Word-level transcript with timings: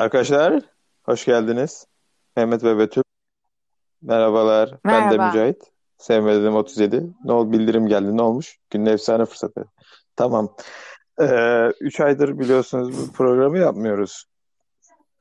Arkadaşlar, 0.00 0.62
hoş 1.02 1.24
geldiniz. 1.24 1.86
Mehmet 2.36 2.64
ve 2.64 2.78
Betül. 2.78 3.02
Merhabalar. 4.02 4.78
Ben 4.84 5.10
de 5.10 5.16
Merhaba. 5.16 5.26
Mücahit. 5.26 5.62
Sevmedim 5.98 6.54
37. 6.54 7.10
Ne 7.24 7.32
oldu? 7.32 7.52
Bildirim 7.52 7.86
geldi. 7.86 8.16
Ne 8.16 8.22
olmuş? 8.22 8.58
Günün 8.70 8.86
efsane 8.86 9.24
fırsatı. 9.24 9.64
Tamam. 10.16 10.54
Ee, 11.20 11.72
üç 11.80 12.00
aydır 12.00 12.38
biliyorsunuz 12.38 12.98
bu 12.98 13.12
programı 13.12 13.58
yapmıyoruz. 13.58 14.24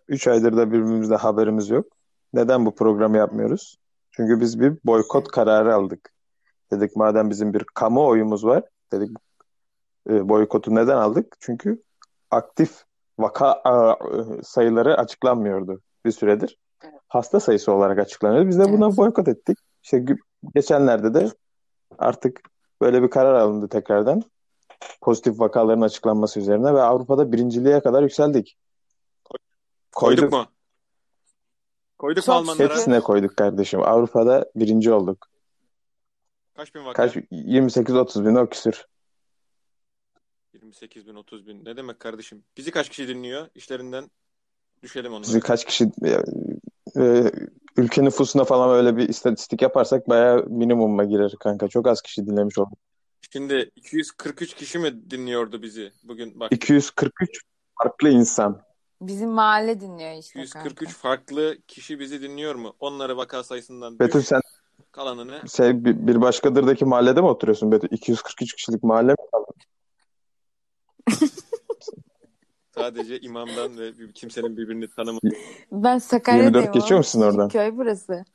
Üç 0.08 0.28
aydır 0.28 0.58
da 0.58 0.72
birbirimizde 0.72 1.16
haberimiz 1.16 1.70
yok. 1.70 1.86
Neden 2.34 2.66
bu 2.66 2.76
programı 2.76 3.18
yapmıyoruz? 3.18 3.78
Çünkü 4.12 4.40
biz 4.40 4.60
bir 4.60 4.74
boykot 4.86 5.28
kararı 5.28 5.76
aldık. 5.76 6.14
Dedik 6.72 6.96
madem 6.96 7.30
bizim 7.30 7.54
bir 7.54 7.64
kamuoyumuz 7.64 8.46
var. 8.46 8.64
Dedik 8.92 9.10
e, 10.10 10.30
boykotu 10.30 10.76
neden 10.76 10.98
aldık? 10.98 11.36
Çünkü 11.40 11.84
aktif 12.32 12.89
vaka 13.20 13.62
sayıları 14.44 14.98
açıklanmıyordu 14.98 15.82
bir 16.06 16.12
süredir. 16.12 16.58
Hasta 17.08 17.40
sayısı 17.40 17.72
olarak 17.74 18.00
açıklanıyordu. 18.00 18.48
Biz 18.48 18.60
de 18.60 18.74
buna 18.74 18.86
Evet. 18.88 18.98
boykot 18.98 19.28
ettik. 19.28 19.58
İşte 19.84 20.06
geçenlerde 20.56 21.14
de 21.14 21.30
artık 21.98 22.42
böyle 22.82 23.04
bir 23.04 23.10
karar 23.10 23.34
alındı 23.34 23.68
tekrardan. 23.70 24.24
Pozitif 25.02 25.40
vakaların 25.40 25.82
açıklanması 25.82 26.40
üzerine 26.40 26.74
ve 26.74 26.82
Avrupa'da 26.82 27.32
birinciliğe 27.32 27.80
kadar 27.82 28.04
yükseldik. 28.04 28.58
Koyduk 29.92 30.20
Koyduk. 30.20 30.32
mu? 30.32 30.46
Koyduk 31.98 32.28
mu 32.28 32.34
Almanlara? 32.34 32.70
Hepsine 32.70 33.00
koyduk 33.00 33.38
kardeşim. 33.38 33.82
Avrupa'da 33.84 34.46
birinci 34.56 34.92
olduk. 34.92 35.28
Kaç 36.56 36.76
bin 36.76 36.86
vaka? 36.86 36.94
Kaç? 36.94 37.16
28-30 37.16 38.26
bin 38.26 38.36
o 38.36 38.48
küsür. 38.48 38.86
28 40.70 41.08
bin, 41.08 41.16
30 41.16 41.48
bin. 41.48 41.66
Ne 41.66 41.78
demek 41.78 42.00
kardeşim? 42.00 42.44
Bizi 42.58 42.72
kaç 42.72 42.90
kişi 42.90 43.08
dinliyor? 43.08 43.48
İşlerinden 43.56 44.12
düşelim 44.84 45.12
onlara. 45.12 45.24
Bizi 45.24 45.40
kaç 45.40 45.66
kişi 45.66 45.92
e, 46.06 46.10
e, 47.02 47.32
ülke 47.78 48.04
nüfusuna 48.04 48.44
falan 48.44 48.78
öyle 48.78 48.98
bir 48.98 49.10
istatistik 49.10 49.62
yaparsak 49.62 50.10
bayağı 50.10 50.46
minimuma 50.46 51.04
girer 51.04 51.32
kanka. 51.40 51.68
Çok 51.68 51.88
az 51.88 52.02
kişi 52.02 52.26
dinlemiş 52.26 52.58
olduk. 52.58 52.78
Şimdi 53.34 53.72
243 53.76 54.54
kişi 54.54 54.80
mi 54.80 55.10
dinliyordu 55.12 55.62
bizi 55.62 55.92
bugün? 56.04 56.40
Bak 56.40 56.52
243 56.52 57.42
farklı 57.84 58.10
insan. 58.10 58.62
Bizim 59.02 59.30
mahalle 59.30 59.82
dinliyor 59.82 60.12
işte 60.20 60.42
243 60.42 60.76
kanka. 60.76 60.94
farklı 60.94 61.58
kişi 61.68 62.00
bizi 62.00 62.22
dinliyor 62.22 62.56
mu? 62.56 62.76
Onları 62.80 63.18
vaka 63.18 63.44
sayısından 63.44 64.00
Betül 64.00 64.20
düş. 64.20 64.28
sen 64.28 64.42
Kalanını 64.92 65.42
şey, 65.56 65.86
bir, 65.86 66.08
bir 66.08 66.22
başkadırdaki 66.22 66.86
mahallede 66.86 67.22
mi 67.22 67.28
oturuyorsun 67.28 67.72
Betül? 67.72 67.88
243 67.92 68.56
kişilik 68.56 68.84
mahalle 68.84 69.12
mi? 69.12 69.16
sadece 72.76 73.20
imamdan 73.20 73.78
ve 73.78 73.92
kimsenin 74.14 74.58
birbirini 74.58 74.88
tanımadığı. 74.88 75.30
Ben 75.72 75.98
Sakarya'dayım 75.98 76.56
24 76.56 76.74
geçiyor 76.74 76.98
musun 76.98 77.22
oradan? 77.22 77.50
köy 77.50 77.72
burası. 77.78 78.26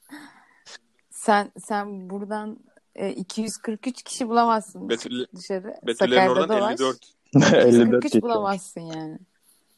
Sen 1.11 1.53
sen 1.67 2.11
buradan 2.11 2.59
e, 2.95 3.11
243 3.11 4.03
kişi 4.03 4.29
bulamazsın 4.29 4.89
Betül, 4.89 5.27
dışarı. 5.37 5.75
Betüllerin 5.87 6.31
oradan 6.31 6.49
dolaş. 6.59 6.73
54. 6.81 7.15
54 7.35 7.67
243 7.67 8.03
geçiyor. 8.03 8.23
bulamazsın 8.23 8.81
yani. 8.81 9.19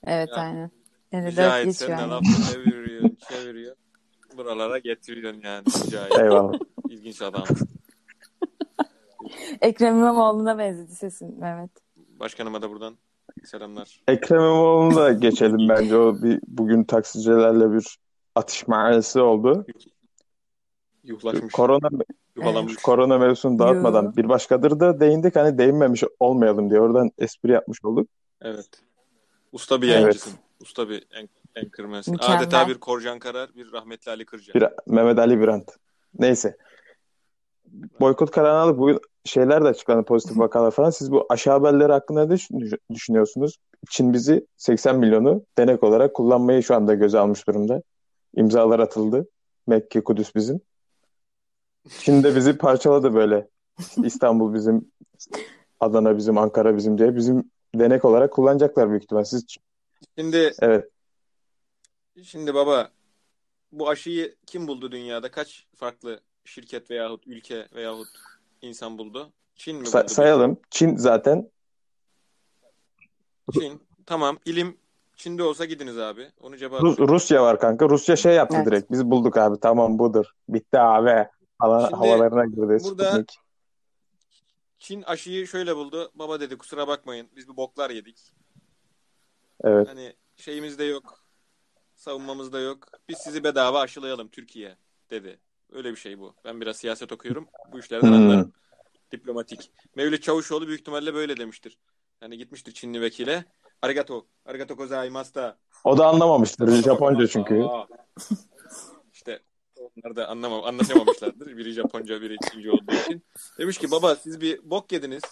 Evet 0.06 0.28
Ya, 0.28 0.36
aynen. 0.36 0.70
54 1.12 1.26
Mücahit 1.32 1.66
geçiyor 1.66 1.88
sen 1.90 1.98
de 1.98 2.02
aynen. 2.02 2.10
lafı 2.10 2.52
çeviriyorsun, 2.52 3.18
çeviriyorsun. 3.28 3.82
Buralara 4.36 4.78
getiriyorsun 4.78 5.40
yani 5.40 5.64
Mücahit. 5.84 6.18
Eyvallah. 6.18 6.58
İlginç 6.88 7.22
adam. 7.22 7.44
Ekrem 9.60 9.96
İmamoğlu'na 9.98 10.58
benzedi 10.58 10.94
sesin 10.94 11.40
Mehmet. 11.40 11.70
Başkanıma 12.20 12.62
da 12.62 12.70
buradan 12.70 12.96
selamlar. 13.44 14.00
Ekrem 14.08 14.40
İmamoğlu'na 14.40 14.96
da 14.96 15.12
geçelim 15.26 15.68
bence. 15.68 15.96
O 15.96 16.22
bir 16.22 16.40
bugün 16.48 16.84
taksicilerle 16.84 17.72
bir 17.72 17.98
atışma 18.34 18.76
arası 18.76 19.22
oldu. 19.22 19.66
Yuhlaşmış, 21.04 21.52
Korona 21.52 21.88
yuhalanmış. 22.36 22.74
şu 22.74 22.82
korona 22.82 23.18
mevzusunu 23.18 23.58
dağıtmadan 23.58 24.16
bir 24.16 24.28
başkadır 24.28 24.80
da 24.80 25.00
değindik 25.00 25.36
hani 25.36 25.58
değinmemiş 25.58 26.04
olmayalım 26.20 26.70
diye 26.70 26.80
oradan 26.80 27.10
espri 27.18 27.52
yapmış 27.52 27.84
olduk. 27.84 28.08
Evet. 28.40 28.68
Usta 29.52 29.82
bir 29.82 29.86
Evet. 29.88 29.96
yayıncısın. 29.96 30.32
Usta 30.60 30.88
bir 30.88 31.06
en. 31.12 31.28
Adeta 32.20 32.68
bir 32.68 32.78
Korcan 32.78 33.18
Karar, 33.18 33.54
bir 33.54 33.72
rahmetli 33.72 34.10
Ali 34.10 34.24
Kırca. 34.24 34.54
Bir 34.54 34.64
Mehmet 34.86 35.18
Ali 35.18 35.40
Birant. 35.40 35.70
Neyse. 36.18 36.56
Boykot 38.00 38.30
kararını 38.30 38.58
aldık. 38.58 38.78
Bugün 38.78 39.00
şeyler 39.24 39.64
de 39.64 39.68
açıklandı 39.68 40.04
pozitif 40.04 40.38
vakalar 40.38 40.70
falan. 40.70 40.90
Siz 40.90 41.12
bu 41.12 41.26
aşı 41.28 41.50
haberleri 41.50 41.92
hakkında 41.92 42.24
ne 42.26 42.30
düşün- 42.30 42.78
düşünüyorsunuz? 42.94 43.58
Çin 43.90 44.12
bizi 44.12 44.46
80 44.56 44.98
milyonu 44.98 45.44
denek 45.58 45.84
olarak 45.84 46.14
kullanmayı 46.14 46.62
şu 46.62 46.74
anda 46.74 46.94
göze 46.94 47.18
almış 47.18 47.46
durumda. 47.48 47.82
İmzalar 48.36 48.80
atıldı. 48.80 49.28
Mekke, 49.66 50.04
Kudüs 50.04 50.34
bizim. 50.34 50.60
Çin 51.98 52.22
de 52.22 52.36
bizi 52.36 52.58
parçaladı 52.58 53.14
böyle. 53.14 53.48
İstanbul 54.04 54.54
bizim, 54.54 54.90
Adana 55.80 56.16
bizim, 56.16 56.38
Ankara 56.38 56.76
bizim 56.76 56.98
diye. 56.98 57.16
Bizim 57.16 57.50
denek 57.74 58.04
olarak 58.04 58.32
kullanacaklar 58.32 58.90
büyük 58.90 59.02
ihtimal. 59.02 59.24
Siz 59.24 59.44
Şimdi 60.18 60.52
evet. 60.60 60.90
şimdi 62.22 62.54
baba 62.54 62.90
bu 63.72 63.88
aşıyı 63.88 64.34
kim 64.46 64.68
buldu 64.68 64.92
dünyada? 64.92 65.30
Kaç 65.30 65.66
farklı 65.76 66.20
şirket 66.46 66.90
veyahut 66.90 67.26
ülke 67.26 67.68
veyahut 67.74 68.08
insan 68.62 68.98
buldu? 68.98 69.32
Çin 69.54 69.76
mi 69.76 69.86
Sa- 69.86 70.02
buldu? 70.02 70.12
sayalım. 70.12 70.60
Çin 70.70 70.96
zaten 70.96 71.50
Çin. 73.52 73.82
Tamam. 74.06 74.38
İlim 74.44 74.78
Çin'de 75.16 75.42
olsa 75.42 75.64
gidiniz 75.64 75.98
abi. 75.98 76.32
Onu 76.40 76.56
cevap 76.56 76.80
Rus- 76.82 77.08
Rusya 77.08 77.42
var 77.42 77.60
kanka. 77.60 77.88
Rusya 77.88 78.16
şey 78.16 78.34
yaptı 78.34 78.56
Evet. 78.56 78.66
direkt. 78.66 78.90
Biz 78.90 79.04
bulduk 79.10 79.36
abi. 79.36 79.60
Tamam 79.60 79.98
budur. 79.98 80.26
Bitti 80.48 80.78
abi. 80.78 81.26
Hala, 81.58 81.80
Şimdi 81.88 81.96
havalarına 81.96 82.44
girdi 82.46 82.56
burada 82.84 83.10
Sputnik. 83.10 83.38
Çin 84.78 85.02
aşıyı 85.02 85.46
şöyle 85.46 85.76
buldu. 85.76 86.10
Baba 86.14 86.40
dedi 86.40 86.58
kusura 86.58 86.88
bakmayın. 86.88 87.28
Biz 87.36 87.48
bir 87.48 87.56
boklar 87.56 87.90
yedik. 87.90 88.32
Evet. 89.64 89.88
Hani 89.88 90.14
şeyimiz 90.36 90.78
de 90.78 90.84
yok. 90.84 91.24
Savunmamız 91.94 92.52
da 92.52 92.60
yok. 92.60 92.88
Biz 93.08 93.18
sizi 93.18 93.44
bedava 93.44 93.80
aşılayalım 93.80 94.28
Türkiye 94.28 94.76
dedi. 95.10 95.38
Öyle 95.72 95.90
bir 95.90 95.96
şey 95.96 96.18
bu. 96.18 96.34
Ben 96.44 96.60
biraz 96.60 96.76
siyaset 96.76 97.12
okuyorum. 97.12 97.48
Bu 97.72 97.78
işlerden 97.78 98.06
Hmm. 98.06 98.14
anlarım. 98.14 98.52
Diplomatik. 99.12 99.70
Mevlüt 99.96 100.22
Çavuşoğlu 100.22 100.66
büyük 100.66 100.80
ihtimalle 100.80 101.14
böyle 101.14 101.36
demiştir. 101.36 101.78
Hani 102.20 102.38
gitmiştir 102.38 102.72
Çinli 102.72 103.00
vekile. 103.00 103.44
Arigato. 103.82 104.26
Arigato 104.46 104.74
gozaimasu 104.76 105.34
da. 105.34 105.58
O 105.84 105.98
da 105.98 106.06
anlamamıştır. 106.06 106.82
Japonca 106.82 107.26
çünkü. 107.26 107.64
İşte 109.12 109.40
onlar 109.76 110.16
da 110.16 110.28
anlamam, 110.28 110.64
anlaşamamışlardır. 110.64 111.56
Biri 111.56 111.72
Japonca, 111.72 112.20
biri 112.22 112.36
Çince 112.52 112.70
olduğu 112.72 112.92
için. 112.94 113.22
Demiş 113.58 113.78
ki 113.78 113.90
baba 113.90 114.16
siz 114.16 114.40
bir 114.40 114.70
bok 114.70 114.92
yediniz. 114.92 115.22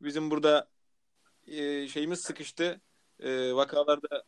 Bizim 0.00 0.30
burada 0.30 0.68
e, 1.46 1.88
şeyimiz 1.88 2.20
sıkıştı. 2.20 2.80
E, 3.20 3.52
vakalarda 3.54 4.24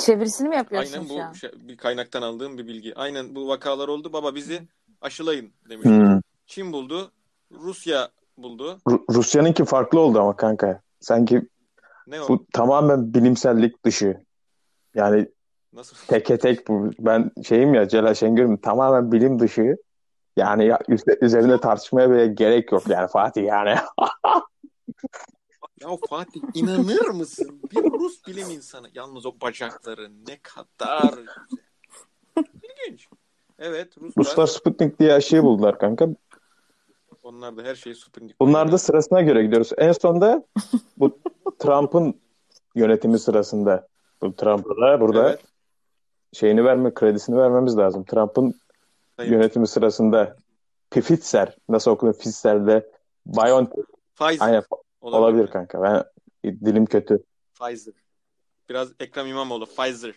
Çevirisini 0.00 0.48
mi 0.48 0.56
yapıyorsun 0.56 0.92
aynen 0.94 1.06
şu 1.08 1.22
an? 1.22 1.30
bu 1.30 1.34
şey- 1.34 1.50
bir 1.54 1.76
kaynaktan 1.76 2.22
aldığım 2.22 2.58
bir 2.58 2.66
bilgi. 2.66 2.94
Aynen 2.94 3.34
bu 3.34 3.48
vakalar 3.48 3.88
oldu. 3.88 4.12
Baba 4.12 4.34
bizi 4.34 4.68
aşılayın 5.02 5.52
demiş. 5.68 5.86
Hmm. 5.86 6.20
Çin 6.46 6.72
buldu. 6.72 7.12
Rusya 7.52 8.08
buldu. 8.36 8.78
Ru- 8.88 9.14
Rusya'nınki 9.14 9.64
farklı 9.64 10.00
oldu 10.00 10.20
ama 10.20 10.36
kanka. 10.36 10.80
Sanki 11.00 11.42
Ne 12.06 12.20
o? 12.22 12.28
bu 12.28 12.46
tamamen 12.52 13.14
bilimsellik 13.14 13.84
dışı. 13.84 14.24
Yani 14.94 15.28
Nasıl? 15.72 15.96
teke 16.06 16.38
tek 16.38 16.68
bu. 16.68 16.90
Ben 16.98 17.30
şeyim 17.44 17.74
ya 17.74 17.88
Celal 17.88 18.14
Şengör'üm 18.14 18.56
tamamen 18.56 19.12
bilim 19.12 19.38
dışı. 19.38 19.76
Yani 20.36 20.66
ya, 20.66 20.78
üzerinde 21.20 21.60
tartışmaya 21.60 22.10
bile 22.10 22.26
gerek 22.26 22.72
yok 22.72 22.82
yani 22.88 23.08
Fatih 23.08 23.44
yani. 23.44 23.76
Ya 25.80 25.88
Fatih 26.08 26.40
inanır 26.54 27.08
mısın? 27.08 27.60
Bir 27.72 27.82
Rus 27.92 28.26
bilim 28.26 28.50
insanı. 28.50 28.88
Yalnız 28.94 29.26
o 29.26 29.32
bacakları 29.42 30.10
ne 30.28 30.38
kadar 30.42 31.12
güzel. 31.12 32.46
İlginç. 32.62 33.08
Evet 33.64 33.98
Ruslar. 33.98 34.24
Ruslar 34.24 34.46
Sputnik 34.46 34.98
diye 34.98 35.12
aşıyı 35.12 35.42
buldular 35.42 35.78
kanka. 35.78 36.08
Onlar 37.22 37.56
da 37.56 37.62
her 37.62 37.74
şeyi 37.74 37.94
Sputnik. 37.94 38.40
Bunlar 38.40 38.72
da 38.72 38.78
sırasına 38.78 39.20
göre 39.22 39.42
gidiyoruz. 39.42 39.70
En 39.78 39.92
sonda 39.92 40.44
bu 40.96 41.18
Trump'ın 41.58 42.14
yönetimi 42.74 43.18
sırasında 43.18 43.88
bu 44.22 44.34
Trump'a 44.36 44.76
da 44.76 45.00
burada 45.00 45.28
Evet. 45.28 45.40
şeyini 46.32 46.64
verme, 46.64 46.94
kredisini 46.94 47.36
vermemiz 47.36 47.76
lazım. 47.78 48.04
Trump'ın 48.04 48.54
yönetimi 49.24 49.66
sırasında 49.66 50.36
Pfizer, 50.90 51.56
nasıl 51.68 51.90
okunuyor 51.90 52.18
Pfizer'de 52.18 52.90
BioNTech, 53.26 53.84
Pfizer. 54.16 54.46
aynen 54.46 54.62
Olabilir. 55.00 55.18
olabilir 55.22 55.46
kanka. 55.50 55.82
Ben 55.82 56.04
dilim 56.44 56.86
kötü. 56.86 57.22
Pfizer. 57.60 57.94
Biraz 58.68 58.92
Ekrem 59.00 59.26
İmamoğlu. 59.26 59.66
Pfizer. 59.66 60.14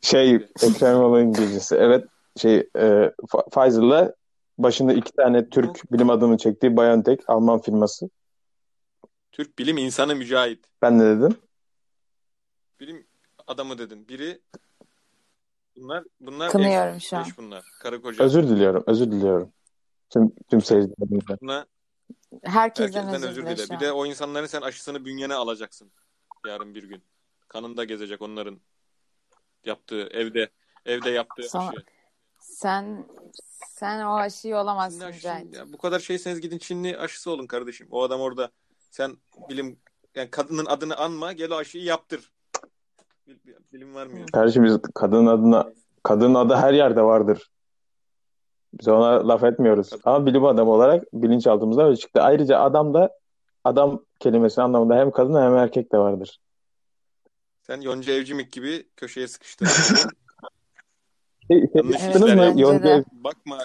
Şey 0.00 0.34
Ekrem 0.34 0.96
İmamoğlu 0.96 1.20
İngilizcesi. 1.20 1.76
Evet 1.76 2.04
şey 2.36 2.56
e, 2.76 3.12
Pfizer'la 3.52 4.14
başında 4.58 4.92
iki 4.92 5.12
tane 5.12 5.48
Türk 5.48 5.92
bilim 5.92 6.10
adamı 6.10 6.38
çektiği 6.38 6.76
BioNTech 6.76 7.24
Alman 7.26 7.60
firması. 7.60 8.10
Türk 9.32 9.58
bilim 9.58 9.78
insanı 9.78 10.16
Mücahit. 10.16 10.64
Ben 10.82 10.98
ne 10.98 11.04
dedim? 11.04 11.36
Bilim 12.80 13.06
adamı 13.46 13.78
dedin. 13.78 14.08
Biri 14.08 14.40
bunlar 15.76 16.04
bunlar 16.20 16.50
Kınıyorum 16.50 16.96
eş, 16.96 17.08
şu 17.08 17.16
an. 17.16 17.24
eş 17.24 17.38
bunlar. 17.38 17.64
Karı 17.82 18.02
koca. 18.02 18.24
Özür 18.24 18.48
diliyorum. 18.48 18.84
Özür 18.86 19.10
diliyorum. 19.10 19.52
Tüm, 20.10 20.32
tüm 20.50 20.62
seyircilerimizden. 20.62 21.38
Buna 21.42 21.66
Herkesten, 22.42 23.02
herkesten 23.02 23.30
özür 23.30 23.44
özür 23.44 23.66
dile 23.66 23.76
Bir 23.76 23.80
de 23.80 23.92
o 23.92 24.06
insanların 24.06 24.46
sen 24.46 24.60
aşısını 24.60 25.04
bünyene 25.04 25.34
alacaksın 25.34 25.90
yarın 26.46 26.74
bir 26.74 26.84
gün. 26.84 27.02
Kanında 27.48 27.84
gezecek 27.84 28.22
onların 28.22 28.60
yaptığı 29.66 30.08
evde 30.10 30.48
evde 30.86 31.10
yaptığı 31.10 31.42
Sonra- 31.48 31.68
aşı. 31.68 31.84
Sen 32.40 33.04
sen 33.68 34.04
o 34.06 34.14
aşıyı 34.14 34.56
olamazsın 34.56 35.00
aşısı- 35.00 35.26
ya 35.28 35.72
bu 35.72 35.78
kadar 35.78 35.98
şeyseniz 35.98 36.40
gidin 36.40 36.58
Çinli 36.58 36.98
aşısı 36.98 37.30
olun 37.30 37.46
kardeşim. 37.46 37.88
O 37.90 38.02
adam 38.02 38.20
orada 38.20 38.50
sen 38.90 39.16
bilim 39.48 39.78
yani 40.14 40.30
kadının 40.30 40.66
adını 40.66 40.96
anma 40.96 41.32
gel 41.32 41.52
o 41.52 41.56
aşıyı 41.56 41.84
yaptır. 41.84 42.32
Bil- 43.26 43.38
bil- 43.46 43.54
Bilim 43.72 43.94
var 43.94 44.06
mı? 44.06 44.26
Kardeşim 44.32 44.64
biz 44.64 44.78
kadının 44.94 45.26
adına 45.26 45.72
kadının 46.02 46.34
adı 46.34 46.54
her 46.54 46.72
yerde 46.72 47.02
vardır. 47.02 47.50
Biz 48.80 48.88
ona 48.88 49.28
laf 49.28 49.44
etmiyoruz. 49.44 49.90
Kadın- 49.90 50.02
Ama 50.04 50.26
bilim 50.26 50.44
adamı 50.44 50.70
olarak 50.70 51.04
bilinçaltımızda 51.12 51.84
öyle 51.86 51.96
çıktı. 51.96 52.22
Ayrıca 52.22 52.58
adam 52.60 52.94
da 52.94 53.18
adam 53.64 54.04
kelimesinin 54.20 54.64
anlamında 54.64 54.96
hem 54.96 55.10
kadın 55.10 55.40
hem 55.42 55.56
erkek 55.56 55.92
de 55.92 55.98
vardır. 55.98 56.38
Sen 57.66 57.80
Yonca 57.80 58.12
Evcimik 58.12 58.52
gibi 58.52 58.86
köşeye 58.96 59.28
sıkıştın. 59.28 59.66
Şey, 61.50 61.60
şey, 61.60 61.70
Yanlış 61.74 62.02
yaptınız 62.02 62.28
işler 62.30 62.36
mı? 62.36 62.42
bence 62.42 62.62
Yonca. 62.62 62.88
Ev- 62.90 63.02
bakma 63.12 63.58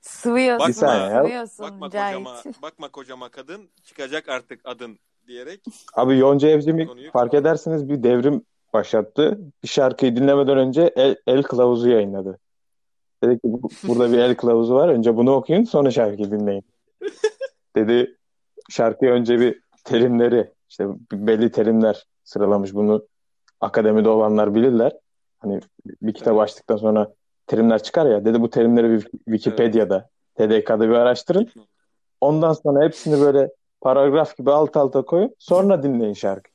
Sıvıyorsun, 0.00 0.86
ya. 0.86 1.22
sıvıyorsun 1.22 1.64
bakma 1.80 1.88
kocama 1.90 2.42
bakma 2.62 2.88
kocama 2.88 3.28
kadın 3.28 3.68
çıkacak 3.84 4.28
artık 4.28 4.60
adın 4.64 4.98
diyerek 5.26 5.60
Abi 5.94 6.18
Yonca 6.18 6.48
Evcimik 6.48 6.88
Konuyu- 6.88 7.10
fark 7.12 7.34
edersiniz 7.34 7.88
bir 7.88 8.02
devrim 8.02 8.42
başlattı. 8.72 9.38
Bir 9.62 9.68
şarkıyı 9.68 10.16
dinlemeden 10.16 10.58
önce 10.58 10.92
el, 10.96 11.16
el 11.26 11.42
kılavuzu 11.42 11.88
yayınladı. 11.88 12.38
Dedi 13.24 13.34
ki 13.34 13.40
"Bu- 13.44 13.70
burada 13.88 14.12
bir 14.12 14.18
el 14.18 14.34
kılavuzu 14.36 14.74
var. 14.74 14.88
Önce 14.88 15.16
bunu 15.16 15.32
okuyun 15.32 15.64
sonra 15.64 15.90
şarkıyı 15.90 16.30
dinleyin. 16.30 16.64
Dedi 17.76 18.16
şarkıyı 18.70 19.10
önce 19.10 19.40
bir 19.40 19.60
terimleri 19.84 20.52
işte 20.68 20.86
belli 21.12 21.50
terimler 21.52 22.06
sıralamış 22.30 22.74
bunu 22.74 23.06
akademide 23.60 24.08
olanlar 24.08 24.54
bilirler. 24.54 24.92
Hani 25.38 25.60
bir 26.02 26.14
kitap 26.14 26.32
Evet. 26.32 26.42
açtıktan 26.42 26.76
sonra 26.76 27.14
terimler 27.46 27.82
çıkar 27.82 28.06
ya. 28.06 28.24
Dedi 28.24 28.40
bu 28.40 28.50
terimleri 28.50 29.00
Wikipedia'da, 29.00 30.10
TDK'da 30.34 30.80
bir 30.80 30.94
araştırın. 30.94 31.48
Ondan 32.20 32.52
sonra 32.52 32.84
hepsini 32.84 33.20
böyle 33.20 33.50
paragraf 33.80 34.36
gibi 34.36 34.50
alt 34.50 34.76
alta 34.76 35.02
koyun. 35.02 35.34
Sonra 35.38 35.82
dinleyin 35.82 36.14
şarkıyı. 36.14 36.54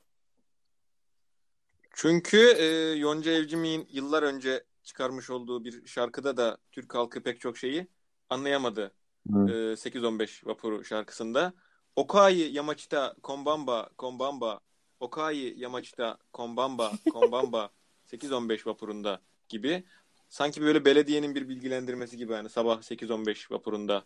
Çünkü 1.92 2.38
e, 2.38 2.66
Yonca 2.98 3.32
Evcimik'in 3.32 3.88
yıllar 3.92 4.24
önce 4.24 4.64
çıkarmış 4.84 5.30
olduğu 5.30 5.64
bir 5.64 5.86
şarkıda 5.88 6.38
da 6.38 6.58
Türk 6.72 6.96
halkı 6.96 7.24
pek 7.24 7.40
çok 7.40 7.58
şeyi 7.58 7.88
anlayamadı. 8.30 8.92
Hı. 9.32 9.40
E, 9.50 9.76
8-15 9.76 10.48
vapuru 10.48 10.84
şarkısında. 10.84 11.54
Okai 11.96 12.40
Yamachita 12.40 13.16
Kombamba 13.24 13.90
Kombamba 13.98 14.60
Okai 15.00 15.54
Yamachita 15.58 16.18
Kombamba 16.34 16.92
Kombamba 17.14 17.70
8-15 18.12 18.68
vapurunda 18.68 19.22
gibi. 19.50 19.84
Sanki 20.30 20.62
böyle 20.62 20.86
belediyenin 20.86 21.36
bir 21.36 21.50
bilgilendirmesi 21.50 22.18
gibi 22.18 22.34
yani 22.34 22.50
sabah 22.50 22.82
8-15 22.82 23.52
vapurunda 23.52 24.04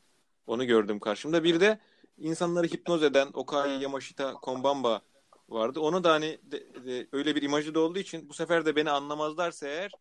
onu 0.47 0.65
gördüm 0.65 0.99
karşımda. 0.99 1.43
Bir 1.43 1.59
de 1.59 1.79
insanları 2.17 2.67
hipnoz 2.67 3.03
eden 3.03 3.27
Okai 3.33 3.81
Yamashita 3.81 4.33
Kombamba 4.33 5.01
vardı. 5.49 5.79
Onu 5.79 6.03
da 6.03 6.11
hani 6.11 6.39
de- 6.43 6.85
de- 6.85 7.07
öyle 7.11 7.35
bir 7.35 7.41
imajı 7.41 7.75
da 7.75 7.79
olduğu 7.79 7.99
için 7.99 8.29
bu 8.29 8.33
sefer 8.33 8.65
de 8.65 8.75
beni 8.75 8.91
anlamazlarsa 8.91 9.67
eğer 9.67 9.91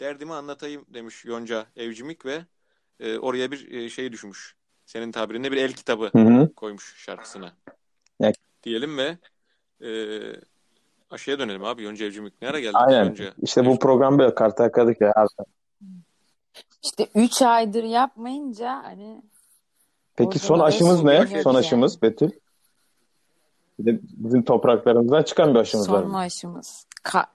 derdimi 0.00 0.32
anlatayım 0.34 0.86
demiş 0.88 1.24
Yonca 1.24 1.66
Evcimik 1.76 2.26
ve 2.26 2.44
e, 3.00 3.18
oraya 3.18 3.50
bir 3.50 3.72
e, 3.72 3.88
şey 3.90 4.12
düşmüş. 4.12 4.54
Senin 4.86 5.12
tabirinde 5.12 5.52
bir 5.52 5.56
el 5.56 5.72
kitabı 5.72 6.10
Hı 6.12 6.18
hı. 6.18 6.54
koymuş 6.54 6.94
şarkısına. 6.96 7.56
Ya- 8.20 8.32
Diyelim 8.62 8.98
ve 8.98 9.18
e, 9.80 9.88
aşıya 11.10 11.38
dönelim 11.38 11.64
abi. 11.64 11.82
Yonca 11.82 12.06
Evcimik 12.06 12.42
ne 12.42 12.48
ara 12.48 12.60
geldi? 12.60 12.76
Aynen. 12.76 13.04
Yonca 13.04 13.34
İşte 13.42 13.66
bu 13.66 13.78
program 13.78 14.18
böyle 14.18 14.34
kartakadık 14.34 15.00
ya. 15.00 15.12
abi. 15.16 15.28
İşte 16.84 17.08
3 17.14 17.42
aydır 17.42 17.84
yapmayınca 17.84 18.82
hani 18.84 19.22
Peki 20.16 20.38
son 20.38 20.58
aşımız 20.60 21.02
ne? 21.04 21.26
Son 21.42 21.50
yani. 21.50 21.58
aşımız 21.58 22.02
Betül. 22.02 22.30
Bir 23.78 23.86
de 23.86 24.00
bizim 24.02 24.44
topraklarımızdan 24.44 25.22
çıkan 25.22 25.54
bir 25.54 25.58
aşımız 25.58 25.92
var. 25.92 26.02
son 26.02 26.14
aşımız? 26.14 26.86
Ka 27.02 27.26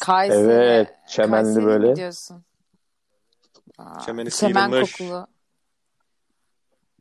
Kayseri. 0.00 0.40
Evet, 0.52 0.88
çemenli 1.08 1.44
Kayseri 1.44 1.64
böyle. 1.66 1.90
mi 1.90 1.96
diyorsun? 1.96 2.44
Aa, 3.78 4.00
Çemeni 4.00 4.30
çemen 4.30 4.68
sıyrılmış. 4.70 4.96
kokulu. 4.96 5.26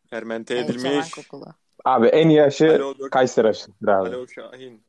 Fermente 0.10 0.56
Evet, 0.56 0.68
çemen 0.74 0.92
edilmiş. 0.92 1.12
kokulu. 1.12 1.46
Abi 1.86 2.08
en 2.08 2.30
iyi 2.30 2.44
aşı 2.44 2.66
Alo, 2.66 2.98
dört- 3.00 3.10
Kayseri 3.12 3.48
aşısıdır 3.48 3.88
abi. 3.88 4.10
Alo 4.10 4.28
Şahin. 4.28 4.84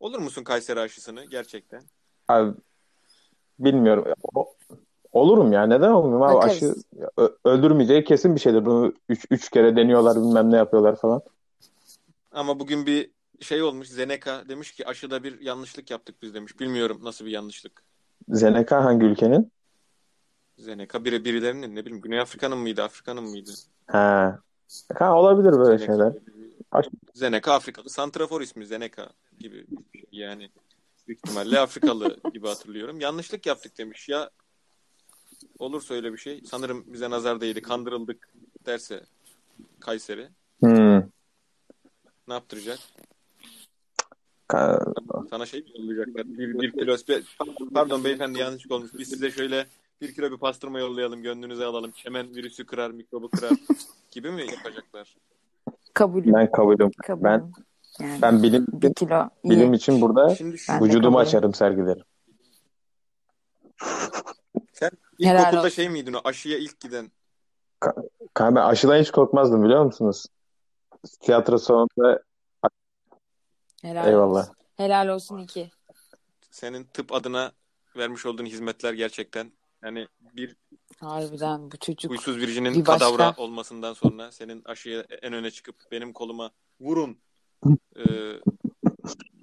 Olur 0.00 0.18
musun 0.18 0.44
Kayseri 0.44 0.80
aşısını 0.80 1.24
gerçekten? 1.24 1.82
Abi 2.28 2.54
bilmiyorum. 3.58 4.04
O- 4.34 4.54
olurum 5.12 5.52
ya. 5.52 5.66
Neden 5.66 5.90
olmuyorum 5.90 6.22
abi? 6.22 6.34
Bakarız. 6.34 6.56
Aşı 6.56 6.74
ö- 7.16 7.36
öldürmeyeceği 7.44 8.04
kesin 8.04 8.34
bir 8.34 8.40
şeydir. 8.40 8.66
Bunu 8.66 8.92
üç, 9.08 9.26
üç 9.30 9.50
kere 9.50 9.76
deniyorlar 9.76 10.16
bilmem 10.16 10.50
ne 10.50 10.56
yapıyorlar 10.56 10.96
falan. 10.96 11.22
Ama 12.32 12.60
bugün 12.60 12.86
bir 12.86 13.10
şey 13.40 13.62
olmuş. 13.62 13.88
Zeneca 13.88 14.48
demiş 14.48 14.72
ki 14.72 14.86
aşıda 14.86 15.22
bir 15.24 15.40
yanlışlık 15.40 15.90
yaptık 15.90 16.22
biz 16.22 16.34
demiş. 16.34 16.60
Bilmiyorum 16.60 17.00
nasıl 17.02 17.24
bir 17.26 17.30
yanlışlık. 17.30 17.82
Zeneca 18.28 18.84
hangi 18.84 19.06
ülkenin? 19.06 19.52
Zeneca 20.58 21.04
biri 21.04 21.24
birilerinin 21.24 21.76
ne 21.76 21.80
bileyim 21.84 22.00
Güney 22.02 22.20
Afrika'nın 22.20 22.58
mıydı 22.58 22.82
Afrika'nın 22.82 23.24
mıydı? 23.24 23.50
Ha. 23.86 24.38
Ha 24.94 25.14
olabilir 25.18 25.52
böyle 25.52 25.78
Zeneca. 25.78 25.86
şeyler. 25.86 26.12
Zeneca 27.14 27.52
Afrikalı. 27.52 27.90
Santrafor 27.90 28.40
ismi 28.40 28.66
Zeneca 28.66 29.08
gibi 29.38 29.66
şey 29.92 30.04
yani. 30.12 30.50
Büyük 31.08 31.18
ihtimalle 31.18 31.58
Afrikalı 31.58 32.16
gibi 32.32 32.48
hatırlıyorum. 32.48 33.00
Yanlışlık 33.00 33.46
yaptık 33.46 33.78
demiş 33.78 34.08
ya. 34.08 34.30
Olursa 35.58 35.94
öyle 35.94 36.12
bir 36.12 36.18
şey. 36.18 36.42
Sanırım 36.44 36.84
bize 36.86 37.10
nazar 37.10 37.40
değdi. 37.40 37.62
Kandırıldık 37.62 38.28
derse 38.66 39.04
Kayseri. 39.80 40.28
Hmm. 40.60 40.98
Ne 42.28 42.34
yaptıracak? 42.34 42.78
Ka- 44.48 45.28
Sana 45.30 45.46
şey 45.46 45.60
mi 45.60 45.66
yollayacaklar? 45.78 46.24
Bir, 46.38 46.60
bir 46.60 46.72
kilo 46.72 46.96
Pardon 47.74 48.04
beyefendi 48.04 48.38
yanlışlık 48.38 48.72
olmuş. 48.72 48.90
Biz 48.98 49.08
size 49.08 49.30
şöyle 49.30 49.66
bir 50.00 50.14
kilo 50.14 50.30
bir 50.30 50.36
pastırma 50.36 50.78
yollayalım. 50.78 51.22
Gönlünüze 51.22 51.64
alalım. 51.64 51.90
Çemen 51.90 52.34
virüsü 52.34 52.66
kırar, 52.66 52.90
mikrobu 52.90 53.30
kırar 53.30 53.52
gibi 54.10 54.30
mi 54.30 54.40
yapacaklar? 54.50 55.16
Kabulüm. 55.94 56.32
Ben 56.34 56.50
kabulüm. 56.50 56.90
kabulüm. 57.02 57.24
Ben 57.24 57.52
yani 58.00 58.22
ben 58.22 58.42
bilim 58.42 58.66
bir 58.72 58.94
kilo 58.94 59.28
iyi. 59.44 59.50
bilim 59.50 59.72
için 59.74 60.00
burada 60.00 60.34
Şimdi 60.34 60.58
şu, 60.58 60.72
vücudumu 60.72 61.18
açarım 61.18 61.54
sergilerim. 61.54 62.04
sen 64.72 64.90
Helal 65.20 65.38
ilkokulda 65.40 65.58
olsun. 65.60 65.68
şey 65.68 65.88
miydin 65.88 66.12
o 66.12 66.20
aşıya 66.24 66.58
ilk 66.58 66.80
giden? 66.80 67.10
Kanka 68.34 68.56
ben 68.60 68.66
aşıdan 68.66 68.98
hiç 69.00 69.10
korkmazdım 69.10 69.64
biliyor 69.64 69.84
musunuz? 69.84 70.26
Tiyatro 71.20 71.58
salonunda 71.58 72.22
Helal 73.82 74.08
eyvallah. 74.08 74.40
olsun. 74.40 74.54
Helal 74.76 75.08
olsun 75.08 75.38
iki. 75.38 75.70
Senin 76.50 76.84
tıp 76.84 77.12
adına 77.12 77.52
vermiş 77.96 78.26
olduğun 78.26 78.46
hizmetler 78.46 78.92
gerçekten 78.92 79.52
yani 79.82 80.08
bir 80.20 80.56
Harbiden 81.00 81.70
bu 81.70 81.76
çocuk 81.76 82.10
huysuz 82.10 82.36
virjinin 82.36 82.74
bir 82.74 82.86
başka. 82.86 82.98
kadavra 82.98 83.34
olmasından 83.36 83.92
sonra 83.92 84.32
senin 84.32 84.62
aşıya 84.64 85.04
en 85.22 85.32
öne 85.32 85.50
çıkıp 85.50 85.76
benim 85.90 86.12
koluma 86.12 86.50
vurun 86.80 87.18
e, 87.96 88.04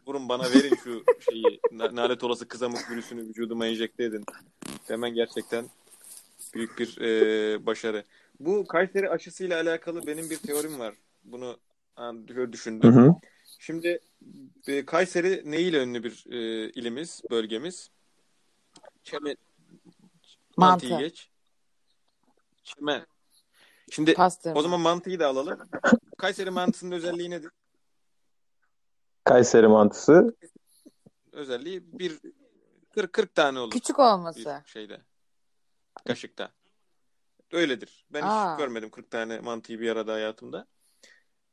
vurun 0.07 0.29
bana 0.29 0.51
verin 0.51 0.75
şu 0.75 1.03
şeyi 1.19 1.59
na- 1.71 1.95
nalet 1.95 2.23
olası 2.23 2.47
kızamık 2.47 2.91
virüsünü 2.91 3.21
vücuduma 3.21 3.67
enjekte 3.67 4.03
edin 4.03 4.25
demen 4.89 5.13
gerçekten 5.13 5.65
büyük 6.53 6.79
bir 6.79 6.97
e, 7.01 7.65
başarı. 7.65 8.03
Bu 8.39 8.67
Kayseri 8.67 9.09
aşısıyla 9.09 9.61
alakalı 9.61 10.07
benim 10.07 10.29
bir 10.29 10.37
teorim 10.37 10.79
var. 10.79 10.95
Bunu 11.23 11.57
an- 11.95 12.27
Hı 12.27 12.51
düşündüm. 12.53 12.93
hı. 12.95 13.15
Şimdi 13.59 13.99
e, 14.67 14.85
Kayseri 14.85 15.41
neyle 15.51 15.83
ünlü 15.83 16.03
bir 16.03 16.25
e, 16.31 16.69
ilimiz, 16.71 17.21
bölgemiz? 17.31 17.91
Çemen. 19.03 19.37
Mantıyı 20.57 20.91
Mantı. 20.91 21.03
geç. 21.05 21.29
Çemen. 22.65 23.05
Şimdi 23.91 24.13
Pastırma. 24.13 24.59
o 24.59 24.61
zaman 24.61 24.79
mantıyı 24.79 25.19
da 25.19 25.27
alalım. 25.27 25.59
Kayseri 26.17 26.49
mantısının 26.49 26.91
özelliği 26.91 27.29
nedir? 27.29 27.51
Kayseri 29.23 29.67
mantısı. 29.67 30.35
Özelliği 31.31 31.99
bir 31.99 32.19
40, 32.95 33.13
40 33.13 33.35
tane 33.35 33.59
olur 33.59 33.71
Küçük 33.71 33.97
bir 33.97 34.03
olması. 34.03 34.61
şeyde. 34.65 35.01
Kaşıkta. 36.07 36.51
Öyledir. 37.51 38.05
Ben 38.09 38.21
Aa. 38.21 38.53
hiç 38.53 38.59
görmedim 38.59 38.89
40 38.89 39.11
tane 39.11 39.39
mantıyı 39.39 39.79
bir 39.79 39.89
arada 39.89 40.13
hayatımda. 40.13 40.67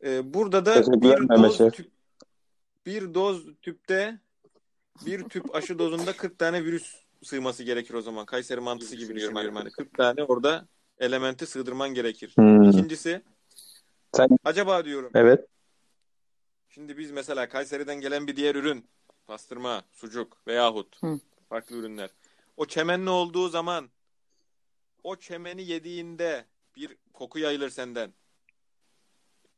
Ee, 0.05 0.35
burada 0.35 0.67
da 0.67 0.81
bir 1.03 1.29
doz 1.29 1.59
tüp, 1.59 1.93
bir 2.87 3.15
doz 3.15 3.47
tüpte 3.63 4.21
bir 5.07 5.25
tüp 5.25 5.55
aşı 5.55 5.79
dozunda 5.79 6.17
40 6.17 6.39
tane 6.39 6.65
virüs 6.65 6.95
sığması 7.23 7.63
gerekir 7.63 7.95
o 7.95 8.03
zaman. 8.03 8.27
Kayseri 8.27 8.61
mantısı 8.61 8.97
gibi 8.97 9.15
düşünüyorum. 9.15 9.57
Hani 9.57 9.71
40 9.71 9.95
tane 9.97 10.25
orada 10.25 10.69
elementi 11.03 11.47
sığdırman 11.47 11.95
gerekir. 11.95 12.33
Hmm. 12.35 12.63
İkincisi 12.63 13.23
Sen 14.17 14.29
acaba 14.45 14.85
diyorum 14.85 15.11
evet. 15.15 15.47
şimdi 16.69 16.99
biz 16.99 17.11
mesela 17.11 17.49
Kayseri'den 17.49 18.01
gelen 18.01 18.27
bir 18.27 18.37
diğer 18.37 18.55
ürün 18.55 18.89
pastırma, 19.27 19.85
sucuk 19.93 20.47
veyahut 20.47 21.03
Hı. 21.03 21.21
farklı 21.49 21.77
ürünler. 21.77 22.11
O 22.57 22.67
çemenli 22.67 23.11
olduğu 23.11 23.49
zaman 23.49 23.91
o 25.05 25.17
çemeni 25.17 25.63
yediğinde 25.63 26.45
bir 26.77 26.97
koku 27.13 27.39
yayılır 27.39 27.71
senden. 27.71 28.13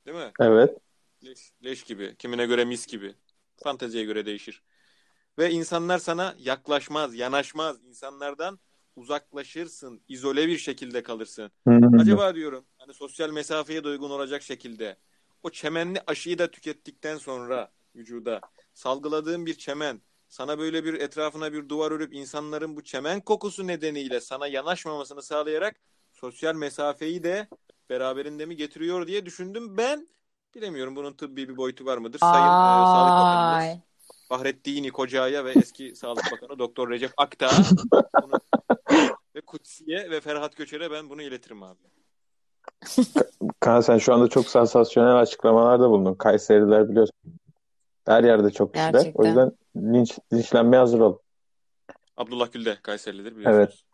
Değil 0.07 0.17
mi? 0.17 0.33
Evet. 0.41 0.79
Leş, 1.25 1.53
leş 1.65 1.83
gibi. 1.83 2.17
Kimine 2.17 2.47
göre 2.47 2.65
mis 2.65 2.87
gibi. 2.87 3.15
Fanteziye 3.57 4.05
göre 4.05 4.27
değişir. 4.27 4.63
Ve 5.39 5.51
insanlar 5.51 5.99
sana 5.99 6.35
yaklaşmaz, 6.39 7.15
yanaşmaz. 7.15 7.85
İnsanlardan 7.85 8.59
uzaklaşırsın. 8.97 10.01
izole 10.09 10.49
bir 10.49 10.59
şekilde 10.59 11.03
kalırsın. 11.03 11.51
Hmm. 11.65 12.01
Acaba 12.01 12.35
diyorum 12.35 12.65
hani 12.79 12.95
sosyal 12.95 13.31
mesafeye 13.31 13.85
de 13.85 13.89
uygun 13.89 14.11
olacak 14.11 14.43
şekilde 14.43 14.97
o 15.43 15.51
çemenli 15.51 16.03
aşıyı 16.07 16.39
da 16.39 16.51
tükettikten 16.51 17.19
sonra 17.19 17.73
vücuda 17.97 18.41
salgıladığın 18.75 19.47
bir 19.47 19.55
çemen 19.55 20.01
sana 20.29 20.59
böyle 20.59 20.85
bir 20.85 20.95
etrafına 20.95 21.53
bir 21.53 21.69
duvar 21.69 21.93
örüp 21.93 22.15
insanların 22.15 22.77
bu 22.77 22.85
çemen 22.85 23.21
kokusu 23.21 23.67
nedeniyle 23.67 24.21
sana 24.21 24.47
yanaşmamasını 24.47 25.23
sağlayarak 25.23 25.77
sosyal 26.13 26.55
mesafeyi 26.55 27.25
de 27.25 27.49
beraberinde 27.91 28.47
mi 28.47 28.57
getiriyor 28.57 29.07
diye 29.07 29.27
düşündüm. 29.27 29.77
Ben 29.77 30.09
bilemiyorum 30.55 30.97
bunun 30.97 31.13
tıbbi 31.13 31.49
bir 31.49 31.57
boyutu 31.57 31.87
var 31.87 31.99
mıdır? 31.99 32.19
Sayın 32.19 32.35
e, 32.35 32.87
Sağlık 32.87 33.11
Bakanımız 33.11 33.57
Ay. 33.57 33.81
Fahrettin 34.29 34.91
Koca'ya 34.91 35.45
ve 35.45 35.53
eski 35.53 35.97
Sağlık 35.97 36.33
Bakanı 36.33 36.59
Doktor 36.59 36.91
Recep 36.91 37.13
Akdağ 37.17 37.51
bunu, 38.23 38.41
Kutsi'ye 39.47 40.11
ve 40.11 40.21
Ferhat 40.21 40.57
Göçer'e 40.57 40.91
ben 40.91 41.11
bunu 41.11 41.23
iletirim 41.23 41.63
abi. 41.63 41.79
Kaan 43.61 43.81
sen 43.81 43.99
şu 43.99 44.15
anda 44.15 44.29
çok 44.29 44.47
sansasyonel 44.47 45.17
açıklamalarda 45.17 45.91
bulundun. 45.91 46.15
Kayseriler 46.15 46.89
biliyorsun. 46.89 47.15
Her 48.07 48.25
yerde 48.25 48.51
çok 48.51 48.75
kişiler. 48.75 48.93
Gerçekten. 48.93 49.23
O 49.23 49.27
yüzden 49.27 49.53
linç, 49.77 50.19
linçlenmeye 50.33 50.81
hazır 50.81 51.01
ol. 51.01 51.19
Abdullah 52.17 52.53
Gül 52.53 52.65
de 52.65 52.79
Kayserilidir 52.83 53.37
biliyorsunuz. 53.37 53.69
Evet. 53.69 53.85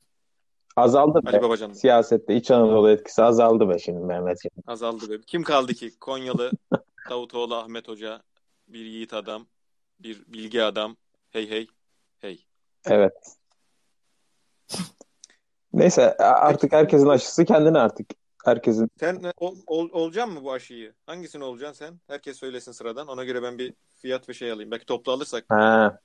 Azaldı 0.76 1.20
Ali 1.26 1.36
be. 1.36 1.42
Babacan 1.42 1.72
Siyasette 1.72 2.36
İç 2.36 2.50
Anadolu 2.50 2.90
etkisi 2.90 3.22
azaldı 3.22 3.68
be 3.68 3.78
şimdi 3.78 4.00
Mehmetciğim. 4.00 4.52
azaldı 4.66 5.10
be. 5.10 5.20
Kim 5.26 5.42
kaldı 5.42 5.74
ki? 5.74 5.98
Konyalı 5.98 6.50
Davutoğlu 7.10 7.54
Ahmet 7.54 7.88
Hoca 7.88 8.22
bir 8.68 8.84
yiğit 8.84 9.14
adam, 9.14 9.46
bir 10.00 10.24
bilgi 10.26 10.62
adam. 10.62 10.96
Hey 11.30 11.50
hey 11.50 11.66
hey. 12.18 12.44
Evet. 12.86 13.36
Neyse 15.80 16.16
artık 16.18 16.72
herkesin 16.72 17.06
aşısı 17.08 17.44
kendine 17.44 17.78
artık. 17.78 18.06
Herkesin 18.44 18.90
Sen 19.00 19.22
ne- 19.22 19.32
ol, 19.36 19.56
ol, 19.66 19.88
olacaksın 19.92 20.34
mı 20.34 20.44
bu 20.44 20.52
aşıyı? 20.52 20.92
Hangisini 21.06 21.44
olacaksın 21.44 21.86
sen? 21.86 22.00
Herkes 22.08 22.36
söylesin 22.36 22.72
sıradan. 22.72 23.08
Ona 23.08 23.24
göre 23.24 23.42
ben 23.42 23.58
bir 23.58 23.74
fiyat 24.02 24.28
ve 24.28 24.34
şey 24.34 24.52
alayım. 24.52 24.70
Belki 24.70 24.86
toplu 24.86 25.12
alırsak 25.12 25.44
ha. 25.48 25.98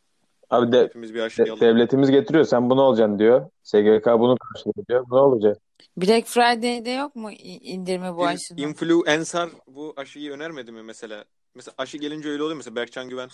Abi 0.49 0.71
de, 0.71 0.83
hepimiz 0.83 1.13
bir 1.13 1.19
aşı 1.19 1.37
de- 1.45 1.51
alalım. 1.51 1.61
devletimiz 1.61 2.11
getiriyor. 2.11 2.45
Sen 2.45 2.69
bunu 2.69 2.81
olacaksın 2.81 3.19
diyor. 3.19 3.49
SGK 3.63 4.05
bunu 4.19 4.37
karşılıyor 4.37 4.87
diyor. 4.89 5.05
Bu 5.09 5.15
ne 5.15 5.19
olacak? 5.19 5.57
Black 5.97 6.27
Friday'de 6.27 6.89
yok 6.89 7.15
mu 7.15 7.31
indirme 7.41 8.15
bu 8.15 8.25
aşının? 8.25 8.57
influencer 8.61 9.49
bu 9.67 9.93
aşıyı 9.97 10.31
önermedi 10.31 10.71
mi 10.71 10.83
mesela? 10.83 11.25
Mesela 11.55 11.75
aşı 11.77 11.97
gelince 11.97 12.29
öyle 12.29 12.43
oluyor 12.43 12.57
mesela 12.57 12.75
Berkcan 12.75 13.09
Güven. 13.09 13.29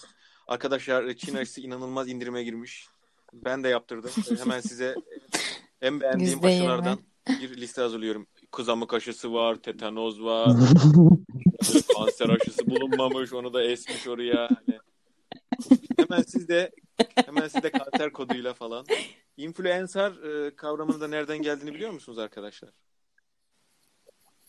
Arkadaşlar 0.47 1.13
Çin 1.13 1.35
aşısı 1.35 1.61
inanılmaz 1.61 2.07
indirime 2.09 2.43
girmiş. 2.43 2.87
Ben 3.33 3.63
de 3.63 3.69
yaptırdım. 3.69 4.11
Hemen 4.43 4.59
size 4.59 4.95
en 5.81 6.01
beğendiğim 6.01 6.45
aşılardan 6.45 6.99
bir 7.27 7.57
liste 7.57 7.81
hazırlıyorum. 7.81 8.27
Kızamık 8.51 8.93
aşısı 8.93 9.33
var, 9.33 9.55
tetanoz 9.55 10.23
var, 10.23 10.47
kanser 11.95 12.29
aşısı 12.29 12.67
bulunmamış, 12.67 13.33
onu 13.33 13.53
da 13.53 13.63
esmiş 13.63 14.07
oraya. 14.07 14.49
Hani. 14.49 14.79
Hemen 15.97 16.21
siz 16.21 16.47
de 16.49 16.71
hemen 17.25 17.47
siz 17.47 17.63
de 17.63 17.71
kanser 17.71 18.11
koduyla 18.11 18.53
falan. 18.53 18.85
Influencer 19.37 20.11
e, 20.11 20.55
kavramının 20.55 21.01
da 21.01 21.07
nereden 21.07 21.37
geldiğini 21.37 21.73
biliyor 21.73 21.91
musunuz 21.91 22.19
arkadaşlar? 22.19 22.69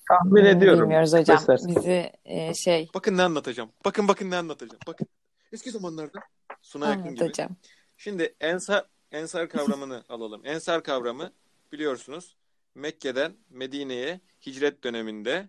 Tahmin 0.08 0.44
ediyorum. 0.44 0.82
Bilmiyoruz 0.82 1.12
hocam. 1.12 1.36
İstersen. 1.36 1.76
Bizi 1.76 2.12
e, 2.24 2.54
şey 2.54 2.90
Bakın 2.94 3.16
ne 3.16 3.22
anlatacağım. 3.22 3.70
Bakın 3.84 4.08
bakın 4.08 4.30
ne 4.30 4.36
anlatacağım. 4.36 4.80
Bakın. 4.86 5.06
Eski 5.52 5.70
zamanlarda 5.70 6.20
Suna 6.62 6.88
yakın 6.88 7.02
gibi. 7.02 7.20
anlatacağım. 7.20 7.56
Şimdi 7.96 8.34
ensar 8.40 8.84
ensar 9.12 9.48
kavramını 9.48 10.04
alalım. 10.08 10.42
Ensar 10.44 10.82
kavramı 10.82 11.32
biliyorsunuz 11.72 12.36
Mekke'den 12.74 13.36
Medine'ye 13.50 14.20
hicret 14.46 14.84
döneminde 14.84 15.48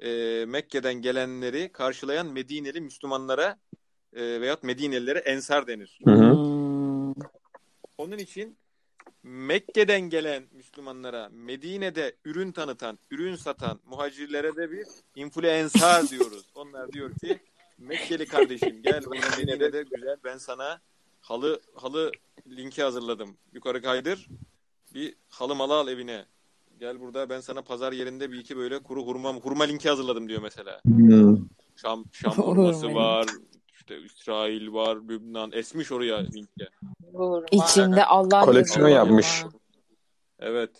e, 0.00 0.44
Mekke'den 0.48 0.94
gelenleri 0.94 1.72
karşılayan 1.72 2.26
Medineli 2.26 2.80
Müslümanlara 2.80 3.58
e, 4.12 4.40
veyahut 4.40 4.62
Medinelilere 4.62 5.18
ensar 5.18 5.66
denir. 5.66 5.98
Hı 6.04 6.10
hı. 6.10 6.32
Onun 7.98 8.18
için 8.18 8.56
Mekke'den 9.22 10.00
gelen 10.00 10.44
Müslümanlara 10.52 11.28
Medine'de 11.28 12.16
ürün 12.24 12.52
tanıtan, 12.52 12.98
ürün 13.10 13.36
satan 13.36 13.80
muhacirlere 13.84 14.56
de 14.56 14.70
bir 14.70 14.86
influencer 15.14 16.08
diyoruz. 16.08 16.50
Onlar 16.54 16.92
diyor 16.92 17.14
ki 17.14 17.38
Mekkeli 17.78 18.26
kardeşim 18.26 18.82
gel 18.82 19.02
Medine'de 19.38 19.82
güzel 19.82 20.16
ben 20.24 20.38
sana 20.38 20.80
halı 21.22 21.60
halı 21.74 22.12
linki 22.48 22.82
hazırladım. 22.82 23.36
Yukarı 23.52 23.82
kaydır. 23.82 24.28
Bir 24.94 25.14
halı 25.28 25.54
malı 25.54 25.74
al 25.74 25.88
evine. 25.88 26.26
Gel 26.80 27.00
burada 27.00 27.28
ben 27.30 27.40
sana 27.40 27.62
pazar 27.62 27.92
yerinde 27.92 28.32
bir 28.32 28.38
iki 28.38 28.56
böyle 28.56 28.82
kuru 28.82 29.06
hurma 29.06 29.32
hurma 29.32 29.64
linki 29.64 29.88
hazırladım 29.88 30.28
diyor 30.28 30.42
mesela. 30.42 30.80
Hmm. 30.84 31.36
Şam 31.76 32.04
Şam 32.12 32.32
Hurma 32.32 32.46
hurması 32.46 32.94
var. 32.94 33.26
İşte 33.74 34.00
İsrail 34.00 34.72
var, 34.72 34.96
Lübnan 34.96 35.52
esmiş 35.52 35.92
oraya 35.92 36.18
linkle. 36.18 36.68
İçinde 37.50 38.04
Allah 38.04 38.44
Koleksiyon 38.44 38.88
yapmış. 38.88 39.44
Evet. 40.38 40.70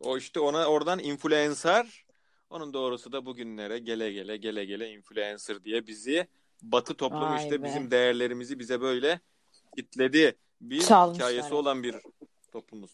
O 0.00 0.16
işte 0.18 0.40
ona 0.40 0.66
oradan 0.66 0.98
influencer 0.98 2.06
onun 2.50 2.72
doğrusu 2.72 3.12
da 3.12 3.26
bugünlere 3.26 3.78
gele 3.78 4.12
gele 4.12 4.36
gele 4.36 4.64
gele 4.64 4.90
influencer 4.90 5.64
diye 5.64 5.86
bizi 5.86 6.26
Batı 6.62 6.94
toplumu 6.94 7.30
Vay 7.30 7.42
işte 7.42 7.62
be. 7.62 7.66
bizim 7.66 7.90
değerlerimizi 7.90 8.58
bize 8.58 8.80
böyle 8.80 9.20
kitledi. 9.76 10.36
Bir 10.60 10.80
Çalmışlar. 10.80 11.28
hikayesi 11.28 11.54
olan 11.54 11.82
bir 11.82 11.94
toplumuz. 12.52 12.90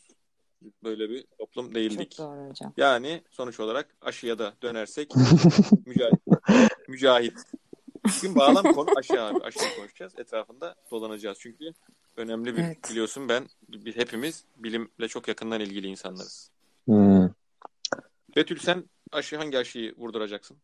Böyle 0.85 1.11
bir 1.11 1.25
toplum 1.39 1.75
değildik. 1.75 2.11
Çok 2.11 2.27
doğru 2.27 2.49
hocam. 2.51 2.73
Yani 2.77 3.23
sonuç 3.31 3.61
olarak 3.61 3.89
aşıya 4.01 4.39
da 4.39 4.55
dönersek 4.63 5.13
mücahit. 5.87 6.21
mücahit. 6.89 7.39
Bugün 8.05 8.35
bağlam 8.37 8.73
konu 8.75 8.91
aşı 8.97 9.23
abi. 9.23 9.45
Aşıyı 9.45 9.77
konuşacağız. 9.77 10.13
Etrafında 10.19 10.75
dolanacağız. 10.91 11.39
Çünkü 11.41 11.73
önemli 12.17 12.57
bir 12.57 12.63
Evet. 12.65 12.91
biliyorsun 12.91 13.29
ben 13.29 13.47
hepimiz 13.95 14.45
bilimle 14.57 15.09
çok 15.09 15.29
yakından 15.29 15.61
ilgili 15.61 15.87
insanlarız. 15.87 16.51
Hmm. 16.85 17.29
Betül 18.37 18.59
sen 18.59 18.85
aşı 19.13 19.37
hangi 19.37 19.59
aşıyı 19.59 19.97
vurduracaksın? 19.97 20.57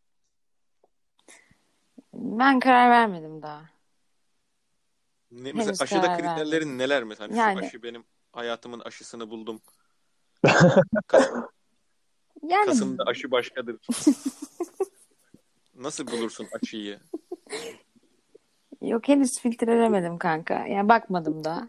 Ben 2.15 2.61
karar 2.61 2.91
vermedim 2.91 3.43
daha. 3.43 3.76
Ne, 5.31 5.53
mesela 5.53 5.67
Henüz 5.67 5.83
aşıda 5.83 6.17
kriterlerin 6.17 6.51
vermedim. 6.51 6.79
neler 6.79 7.05
mesela? 7.05 7.29
Hani 7.29 7.39
Yani- 7.39 7.61
Şu 7.61 7.67
aşı 7.67 7.83
benim 7.83 8.05
hayatımın 8.33 8.81
aşısını 8.81 9.31
buldum. 9.31 9.61
Yani 12.43 12.67
Kasım'da 12.67 13.05
aşı 13.07 13.31
başkadır. 13.31 13.77
Nasıl 15.75 16.07
bulursun 16.07 16.47
aşıyı? 16.63 17.01
yok 18.83 19.09
henüz 19.09 19.39
filtrelemedim 19.39 20.19
kanka. 20.19 20.67
Yani 20.67 20.89
bakmadım 20.89 21.45
da. 21.45 21.69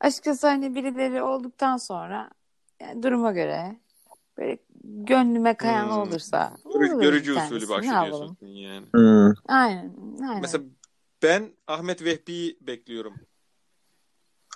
Açıkçası 0.00 0.46
hani 0.48 0.74
birileri 0.74 1.22
olduktan 1.22 1.76
sonra 1.76 2.30
yani 2.80 3.02
duruma 3.02 3.32
göre 3.32 3.76
böyle 4.38 4.58
gönlüme 4.84 5.54
kayan 5.56 5.86
Hmm. 5.86 5.98
olursa 5.98 6.52
Görü- 6.74 7.00
görücü 7.00 7.32
usulü 7.32 7.68
diyorsun 7.68 8.36
yani. 8.46 8.86
Hmm. 8.94 9.32
Aynen. 9.48 9.92
Aynen. 10.22 10.40
Mesela 10.40 10.64
ben 11.22 11.52
Ahmet 11.66 12.04
Vehbi'yi 12.04 12.58
bekliyorum. 12.60 13.14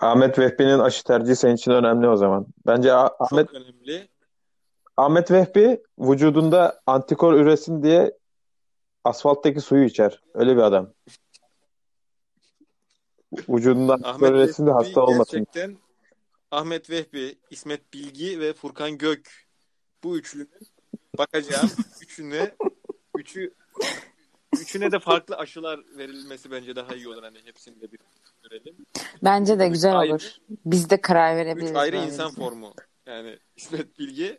Ahmet 0.01 0.39
Vehbi'nin 0.39 0.79
aşı 0.79 1.05
tercihi 1.05 1.37
senin 1.37 1.55
için 1.57 1.71
önemli 1.71 2.09
o 2.09 2.17
zaman. 2.17 2.47
Bence 2.67 2.93
A- 2.93 3.17
Ahmet 3.19 3.47
Çok 3.47 3.55
önemli. 3.55 4.09
Ahmet 4.97 5.31
Vehbi 5.31 5.83
vücudunda 5.99 6.83
antikor 6.87 7.35
üresin 7.35 7.83
diye 7.83 8.19
asfalttaki 9.05 9.61
suyu 9.61 9.85
içer. 9.85 10.23
Öyle 10.35 10.57
bir 10.57 10.63
adam. 10.63 10.93
Vücudunda 13.49 13.93
antikor 13.93 14.11
Ahmet 14.11 14.31
üresin 14.31 14.67
de 14.67 14.71
Vehbi 14.71 14.75
hasta 14.85 15.01
olmasın. 15.01 15.39
gerçekten 15.39 15.79
Ahmet 16.51 16.91
Vehbi, 16.91 17.39
İsmet 17.51 17.93
Bilgi 17.95 18.41
ve 18.41 18.53
Furkan 18.53 18.99
Gök 18.99 19.47
bu 20.05 20.19
üçlünün 20.19 20.51
bakacağım 21.19 21.71
üçüne 22.03 22.55
üçü 23.17 23.55
üçüne 24.77 24.93
de 24.93 24.99
farklı 24.99 25.37
aşılar 25.37 25.81
verilmesi 25.99 26.51
bence 26.51 26.77
daha 26.77 26.95
iyi 26.95 27.09
olur 27.09 27.23
hani 27.23 27.39
hepsinde 27.45 27.93
bir 27.93 27.99
görelim. 28.43 28.77
Bence 29.25 29.59
de 29.59 29.67
Üç 29.67 29.73
güzel 29.73 29.99
ayrı- 29.99 30.13
olur. 30.13 30.37
Biz 30.65 30.91
de 30.91 31.01
karar 31.01 31.35
Üç 31.35 31.39
verebiliriz. 31.39 31.77
ayrı 31.77 31.97
böyle 31.97 32.07
insan 32.07 32.29
şey. 32.31 32.37
formu. 32.45 32.75
Yani 33.07 33.39
İsmet 33.57 33.99
Bilgi, 33.99 34.39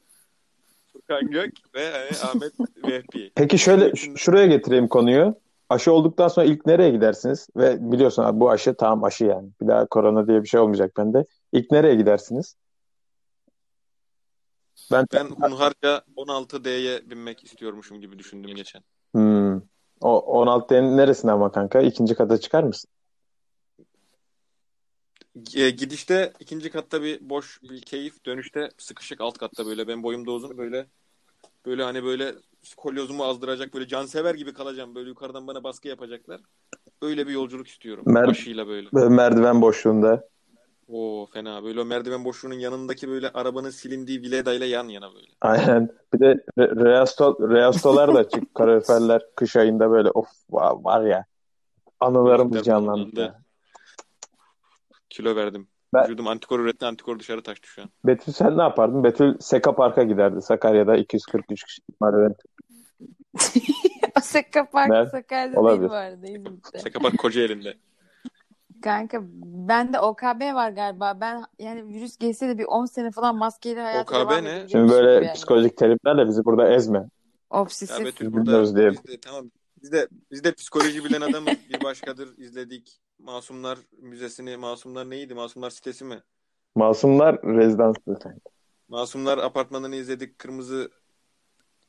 Furkan 0.93 1.31
Gök 1.31 1.53
ve 1.75 1.91
hani 1.91 2.29
Ahmet 2.29 2.53
Vehbi. 2.87 3.31
Peki 3.35 3.57
şöyle 3.57 3.95
ş- 3.95 4.15
şuraya 4.15 4.47
getireyim 4.47 4.87
konuyu. 4.87 5.35
Aşı 5.69 5.91
olduktan 5.91 6.27
sonra 6.27 6.45
ilk 6.45 6.65
nereye 6.65 6.89
gidersiniz? 6.91 7.47
Ve 7.57 7.91
biliyorsun 7.91 8.23
abi 8.23 8.39
bu 8.39 8.49
aşı 8.51 8.73
tamam 8.73 9.03
aşı 9.03 9.25
yani. 9.25 9.49
Bir 9.61 9.67
daha 9.67 9.85
korona 9.85 10.27
diye 10.27 10.43
bir 10.43 10.47
şey 10.47 10.59
olmayacak 10.59 10.97
bende. 10.97 11.25
İlk 11.51 11.71
nereye 11.71 11.95
gidersiniz? 11.95 12.55
Ben 14.91 15.05
Ben 15.13 15.25
hunharca 15.25 16.01
16D'ye 16.15 17.09
binmek 17.09 17.43
istiyormuşum 17.43 18.01
gibi 18.01 18.19
düşündüm 18.19 18.55
geçen. 18.55 18.83
O 20.01 20.43
16'ın 20.45 20.97
neresine 20.97 21.31
ama 21.31 21.51
kanka? 21.51 21.81
İkinci 21.81 22.15
kata 22.15 22.37
çıkar 22.37 22.63
mısın? 22.63 22.89
E, 25.55 25.69
gidişte 25.69 26.33
ikinci 26.39 26.69
katta 26.69 27.01
bir 27.01 27.29
boş 27.29 27.59
bir 27.63 27.81
keyif, 27.81 28.25
dönüşte 28.25 28.69
sıkışık 28.77 29.21
alt 29.21 29.37
katta 29.37 29.65
böyle. 29.65 29.87
Ben 29.87 30.03
boyumda 30.03 30.31
uzun 30.31 30.57
böyle 30.57 30.87
böyle 31.65 31.83
hani 31.83 32.03
böyle 32.03 32.35
kolyozumu 32.77 33.23
azdıracak 33.23 33.73
böyle 33.73 33.87
cansever 33.87 34.35
gibi 34.35 34.53
kalacağım. 34.53 34.95
Böyle 34.95 35.09
yukarıdan 35.09 35.47
bana 35.47 35.63
baskı 35.63 35.87
yapacaklar. 35.87 36.41
Öyle 37.01 37.27
bir 37.27 37.31
yolculuk 37.31 37.67
istiyorum. 37.67 38.05
Mer- 38.07 38.29
Aşıyla 38.29 38.67
böyle. 38.67 38.89
Böyle 38.93 39.09
merdiven 39.09 39.61
boşluğunda. 39.61 40.29
Oo 40.87 41.25
fena. 41.33 41.63
Böyle 41.63 41.81
o 41.81 41.85
merdiven 41.85 42.25
boşluğunun 42.25 42.53
yanındaki 42.59 43.09
böyle 43.09 43.29
arabanın 43.29 43.69
silindiği 43.69 44.21
Vileda'yla 44.21 44.65
yan 44.65 44.87
yana 44.87 45.13
böyle. 45.15 45.27
Aynen. 45.41 45.89
Bir 46.13 46.19
de 46.19 46.25
re- 46.57 46.85
reasto, 46.85 47.49
reastolar 47.49 48.13
da 48.15 48.29
çık. 48.29 48.55
Kaloriferler 48.55 49.21
kış 49.35 49.55
ayında 49.55 49.91
böyle 49.91 50.11
of 50.11 50.27
va- 50.51 50.83
var 50.83 51.05
ya. 51.05 51.25
Anılarımız 51.99 52.51
Gözler 52.53 52.63
canlandı. 52.63 53.35
Kilo 55.09 55.35
verdim. 55.35 55.67
Ben- 55.93 56.03
Vücudum 56.03 56.27
antikor 56.27 56.59
üretti, 56.59 56.85
antikor 56.85 57.19
dışarı 57.19 57.43
taştı 57.43 57.67
şu 57.67 57.81
an. 57.81 57.89
Betül 58.05 58.33
sen 58.33 58.57
ne 58.57 58.61
yapardın? 58.61 59.03
Betül 59.03 59.35
Seka 59.39 59.75
Park'a 59.75 60.03
giderdi. 60.03 60.41
Sakarya'da 60.41 60.95
243 60.97 61.63
kişi 61.63 61.81
merdiven. 62.01 62.35
O 64.17 64.19
Sekka 64.21 64.69
Park 64.69 64.89
Ne? 64.89 65.05
Sakarya'da 65.05 65.59
Olabilir. 65.59 65.79
değil 65.81 65.89
bu 65.91 65.95
arada 65.95 66.27
İzmit'te. 66.27 66.79
Sekapak 66.79 67.17
koca 67.17 67.41
Kanka 68.81 69.21
bende 69.67 69.99
OKB 69.99 70.53
var 70.53 70.69
galiba. 70.71 71.17
Ben 71.21 71.43
yani 71.59 71.87
virüs 71.87 72.17
gelse 72.17 72.47
de 72.47 72.57
bir 72.57 72.65
10 72.65 72.85
sene 72.85 73.11
falan 73.11 73.35
maskeyle 73.35 73.81
hayata 73.81 74.21
OKB 74.21 74.29
devam 74.29 74.43
ne? 74.43 74.67
Şimdi 74.71 74.91
böyle 74.91 75.25
yani. 75.25 75.33
psikolojik 75.33 75.77
terimlerle 75.77 76.27
bizi 76.27 76.45
burada 76.45 76.73
ezme. 76.73 76.97
Ya 76.97 77.09
Obsesif. 77.49 78.05
Betül 78.05 78.25
Bilmiyoruz 78.25 78.75
burada 78.75 78.91
biz 78.91 79.07
de, 79.07 79.19
tamam 79.19 79.51
biz 79.81 79.91
de 79.91 80.07
biz 80.31 80.43
de 80.43 80.53
psikoloji 80.53 81.05
bilen 81.05 81.21
adamız. 81.21 81.53
Bir 81.69 81.83
başkadır 81.83 82.37
izledik. 82.37 82.99
Masumlar 83.19 83.79
Müzesi'ni, 84.01 84.57
Masumlar 84.57 85.09
neydi? 85.09 85.33
Masumlar 85.33 85.69
sitesi 85.69 86.05
mi? 86.05 86.19
Masumlar 86.75 87.43
rezidansı. 87.43 87.99
Masumlar 88.87 89.37
apartmanını 89.37 89.95
izledik. 89.95 90.39
Kırmızı 90.39 90.91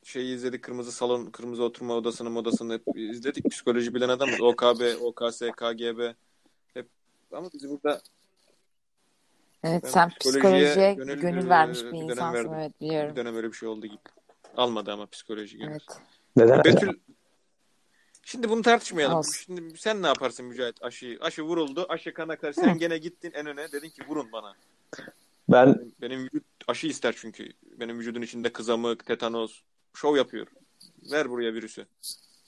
şeyi 0.03 0.35
izledik. 0.35 0.63
Kırmızı 0.63 0.91
salon, 0.91 1.25
kırmızı 1.25 1.63
oturma 1.63 1.93
odasını, 1.93 2.29
modasını 2.29 2.73
hep 2.73 2.83
izledik. 2.95 3.51
Psikoloji 3.51 3.93
bilen 3.93 4.09
adamız. 4.09 4.41
OKB, 4.41 5.01
OKS, 5.01 5.39
KGB 5.39 6.13
ama 7.31 7.49
bizi 7.53 7.69
burada 7.69 8.01
Evet 9.63 9.83
Ben 9.83 9.89
sen 9.89 10.09
psikolojiye 10.09 10.65
psikolojiye 10.65 10.93
gönül- 10.93 11.21
gönül, 11.21 11.49
vermiş 11.49 11.79
bir 11.79 11.85
bir 11.85 11.91
dönem 11.91 12.09
insansın 12.09 12.33
verdim. 12.33 12.53
evet 12.53 12.81
bir 12.81 12.85
biliyorum. 12.85 13.15
dönem 13.15 13.35
öyle 13.35 13.47
bir 13.47 13.57
şey 13.57 13.69
oldu 13.69 13.87
gibi. 13.87 13.99
Almadı 14.57 14.91
ama 14.91 15.05
psikoloji 15.05 15.57
gönül. 15.57 15.71
Evet. 15.71 15.83
Neden? 16.35 16.63
Betül 16.63 16.99
Şimdi 18.23 18.49
bunu 18.49 18.61
tartışmayalım. 18.61 19.17
Olsun. 19.17 19.31
Şimdi 19.45 19.77
sen 19.77 20.01
ne 20.01 20.07
yaparsın 20.07 20.45
Mücahit 20.45 20.83
aşıyı? 20.83 21.17
Aşı 21.21 21.43
vuruldu. 21.43 21.85
Aşı 21.89 22.13
kana 22.13 22.35
kadar. 22.35 22.53
Sen 22.53 22.77
gene 22.77 22.97
gittin 22.97 23.31
en 23.31 23.45
öne. 23.45 23.71
Dedin 23.71 23.89
ki 23.89 24.01
vurun 24.07 24.31
bana. 24.31 24.53
Ben 25.49 25.75
Benim, 25.75 25.93
benim 26.01 26.23
vücut 26.23 26.43
aşı 26.67 26.87
ister 26.87 27.15
çünkü. 27.17 27.53
Benim 27.63 27.99
vücudun 27.99 28.21
içinde 28.21 28.53
kızamık, 28.53 29.05
tetanos. 29.05 29.61
Şov 29.93 30.15
yapıyor. 30.15 30.47
Ver 31.11 31.29
buraya 31.29 31.53
virüsü. 31.53 31.85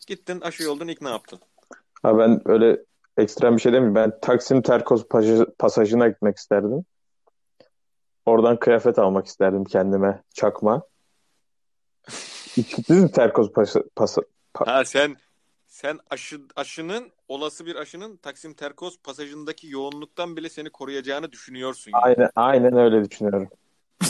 Gittin 0.07 0.41
aşı 0.41 0.71
oldun 0.71 0.87
ilk 0.87 1.01
ne 1.01 1.09
yaptın? 1.09 1.39
ha 2.03 2.17
ben 2.19 2.41
öyle 2.45 2.83
ekstrem 3.17 3.55
bir 3.55 3.61
şey 3.61 3.73
demeyeyim. 3.73 3.95
Ben 3.95 4.19
Taksim 4.21 4.61
Terkoz 4.61 5.01
Pasaj- 5.01 5.51
pasajına 5.59 6.07
gitmek 6.07 6.37
isterdim. 6.37 6.85
Oradan 8.25 8.59
kıyafet 8.59 8.99
almak 8.99 9.25
isterdim 9.27 9.63
kendime. 9.63 10.23
Çakma. 10.33 10.81
Gittiniz 12.55 13.03
mi 13.03 13.11
Terkoz 13.11 13.51
Pas- 13.51 13.75
Pas- 13.95 14.17
Ha 14.53 14.85
sen 14.85 15.15
sen 15.67 15.99
aşı 16.09 16.41
aşının 16.55 17.11
olası 17.27 17.65
bir 17.65 17.75
aşının 17.75 18.17
Taksim 18.17 18.53
Terkoz 18.53 18.99
pasajındaki 19.03 19.67
yoğunluktan 19.67 20.37
bile 20.37 20.49
seni 20.49 20.69
koruyacağını 20.69 21.31
düşünüyorsun. 21.31 21.91
Yani. 21.91 22.03
Aynen, 22.03 22.29
aynen 22.35 22.77
öyle 22.77 23.09
düşünüyorum. 23.09 23.49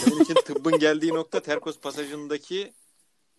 Benim 0.07 0.21
için 0.21 0.33
tıbbın 0.33 0.79
geldiği 0.79 1.13
nokta 1.13 1.39
Terkoz 1.39 1.81
pasajındaki 1.81 2.73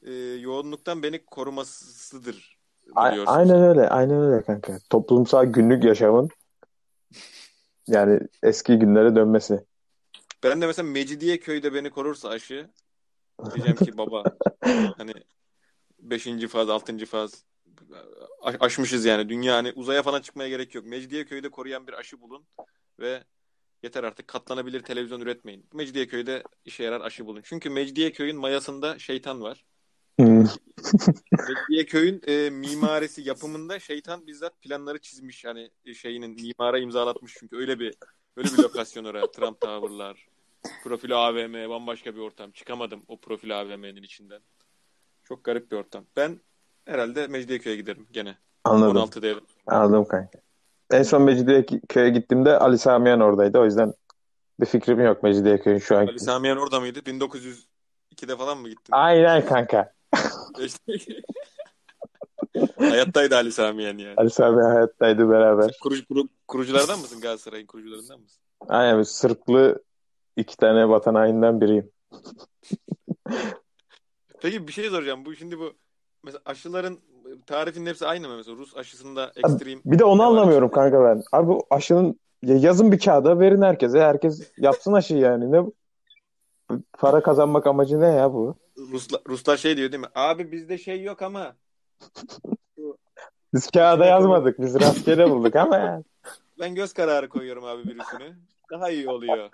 e, 0.02 0.12
yoğunluktan 0.14 1.02
beni 1.02 1.24
korumasıdır 1.24 2.58
A- 2.94 3.10
biliyorsun. 3.10 3.32
aynen 3.32 3.62
öyle, 3.62 3.88
aynen 3.88 4.22
öyle 4.22 4.42
kanka. 4.42 4.78
Toplumsal 4.90 5.44
günlük 5.44 5.84
yaşamın 5.84 6.28
yani 7.86 8.20
eski 8.42 8.78
günlere 8.78 9.16
dönmesi. 9.16 9.64
Ben 10.42 10.60
de 10.60 10.66
mesela 10.66 10.88
Mecidiyeköy'de 10.88 11.74
beni 11.74 11.90
korursa 11.90 12.28
aşı 12.28 12.70
diyeceğim 13.54 13.76
ki 13.76 13.98
baba 13.98 14.24
hani 14.96 15.12
5. 15.98 16.48
faz, 16.48 16.70
6. 16.70 17.06
faz 17.06 17.44
aşmışız 18.42 19.04
yani. 19.04 19.28
Dünya 19.28 19.56
hani 19.56 19.72
uzaya 19.72 20.02
falan 20.02 20.20
çıkmaya 20.20 20.48
gerek 20.48 20.74
yok. 20.74 20.86
Mecidiyeköy'de 20.86 21.48
koruyan 21.48 21.86
bir 21.86 21.92
aşı 21.92 22.20
bulun 22.20 22.44
ve 23.00 23.24
yeter 23.82 24.04
artık 24.04 24.28
katlanabilir 24.28 24.82
televizyon 24.82 25.20
üretmeyin. 25.20 25.66
Mecidiyeköy'de 25.72 26.42
işe 26.64 26.84
yarar 26.84 27.00
aşı 27.00 27.26
bulun. 27.26 27.40
Çünkü 27.44 27.70
Mecidiyeköy'ün 27.70 28.36
mayasında 28.36 28.98
şeytan 28.98 29.42
var. 29.42 29.64
Hmm. 30.42 31.14
Mecidiyeköy'ün 31.48 32.22
e, 32.26 32.50
mimarisi 32.50 33.28
yapımında 33.28 33.78
şeytan 33.78 34.26
bizzat 34.26 34.62
planları 34.62 34.98
çizmiş. 34.98 35.44
Hani 35.44 35.70
e, 35.84 35.94
şeyinin 35.94 36.34
mimara 36.42 36.78
imzalatmış 36.78 37.34
çünkü 37.38 37.56
öyle 37.56 37.78
bir 37.78 37.94
öyle 38.36 38.48
bir 38.48 38.62
lokasyon 38.62 39.04
oraya. 39.04 39.26
Trump 39.32 39.60
Tower'lar, 39.60 40.28
profil 40.84 41.16
AVM, 41.16 41.70
bambaşka 41.70 42.14
bir 42.14 42.20
ortam. 42.20 42.50
Çıkamadım 42.50 43.02
o 43.08 43.16
profil 43.16 43.60
AVM'nin 43.60 44.02
içinden. 44.02 44.40
Çok 45.24 45.44
garip 45.44 45.70
bir 45.70 45.76
ortam. 45.76 46.04
Ben 46.16 46.40
herhalde 46.84 47.26
Mecidiyeköy'e 47.26 47.76
giderim 47.76 48.06
gene. 48.12 48.36
Anladım. 48.64 48.96
16 48.96 49.22
devre. 49.22 49.40
Anladım 49.66 50.04
kanka. 50.04 50.38
En 50.90 51.02
son 51.02 51.22
Mecidiyeköy'e 51.22 52.10
gittiğimde 52.10 52.58
Ali 52.58 52.78
Samiyen 52.78 53.20
oradaydı. 53.20 53.58
O 53.58 53.64
yüzden 53.64 53.94
bir 54.60 54.66
fikrim 54.66 55.00
yok 55.00 55.22
Mecidiyeköy'ün 55.22 55.78
şu 55.78 55.96
an. 55.96 56.06
Ali 56.06 56.20
Samiyen 56.20 56.56
orada 56.56 56.80
mıydı? 56.80 56.98
1902'de 56.98 58.36
falan 58.36 58.58
mı 58.58 58.68
gittin? 58.68 58.92
Aynen 58.92 59.46
kanka. 59.46 59.92
Hayattaydı 62.78 63.36
Ali 63.36 63.52
Samiyen 63.52 63.98
yani. 63.98 64.14
Ali 64.16 64.30
Samiyen 64.30 64.70
hayattaydı 64.70 65.30
beraber. 65.30 65.78
Kurucu, 65.82 66.06
kuru- 66.06 66.28
kuruculardan 66.48 67.00
mısın 67.00 67.20
Galatasaray'ın 67.20 67.66
kurucularından 67.66 68.20
mısın? 68.20 68.42
Aynen 68.68 68.98
bir 68.98 69.04
Sırplı 69.04 69.82
iki 70.36 70.56
tane 70.56 70.88
vatan 70.88 71.14
haininden 71.14 71.60
biriyim. 71.60 71.90
Peki 74.42 74.68
bir 74.68 74.72
şey 74.72 74.88
soracağım. 74.88 75.24
Bu 75.24 75.34
şimdi 75.34 75.58
bu 75.58 75.72
mesela 76.24 76.42
aşıların 76.44 76.98
tarifinin 77.46 77.86
hepsi 77.86 78.06
aynı 78.06 78.28
mı 78.28 78.36
mesela? 78.36 78.56
Rus 78.56 78.76
aşısında 78.76 79.32
ekstrem 79.36 79.80
Bir 79.84 79.98
de 79.98 80.04
onu 80.04 80.22
anlamıyorum 80.22 80.70
kanka 80.70 81.04
ben. 81.04 81.22
Abi 81.32 81.48
bu 81.48 81.66
aşının 81.70 82.20
ya 82.42 82.56
yazın 82.56 82.92
bir 82.92 82.98
kağıda 82.98 83.40
verin 83.40 83.62
herkese. 83.62 84.00
Herkes 84.00 84.52
yapsın 84.58 84.92
aşıyı 84.92 85.20
yani. 85.20 85.52
Ne 85.52 85.64
bu? 85.64 85.74
Para 86.92 87.22
kazanmak 87.22 87.66
amacı 87.66 88.00
ne 88.00 88.06
ya 88.06 88.32
bu? 88.32 88.54
Ruslar, 88.78 89.20
Ruslar 89.28 89.56
şey 89.56 89.76
diyor 89.76 89.92
değil 89.92 90.00
mi? 90.00 90.08
Abi 90.14 90.52
bizde 90.52 90.78
şey 90.78 91.02
yok 91.02 91.22
ama 91.22 91.56
Biz 93.54 93.70
kağıda 93.70 94.06
yazmadık. 94.06 94.60
Biz 94.60 94.74
rastgele 94.80 95.30
bulduk 95.30 95.56
ama 95.56 95.76
yani. 95.76 96.04
ben 96.58 96.74
göz 96.74 96.92
kararı 96.92 97.28
koyuyorum 97.28 97.64
abi 97.64 97.82
virüsünü. 97.82 98.36
Daha 98.70 98.90
iyi 98.90 99.08
oluyor. 99.08 99.50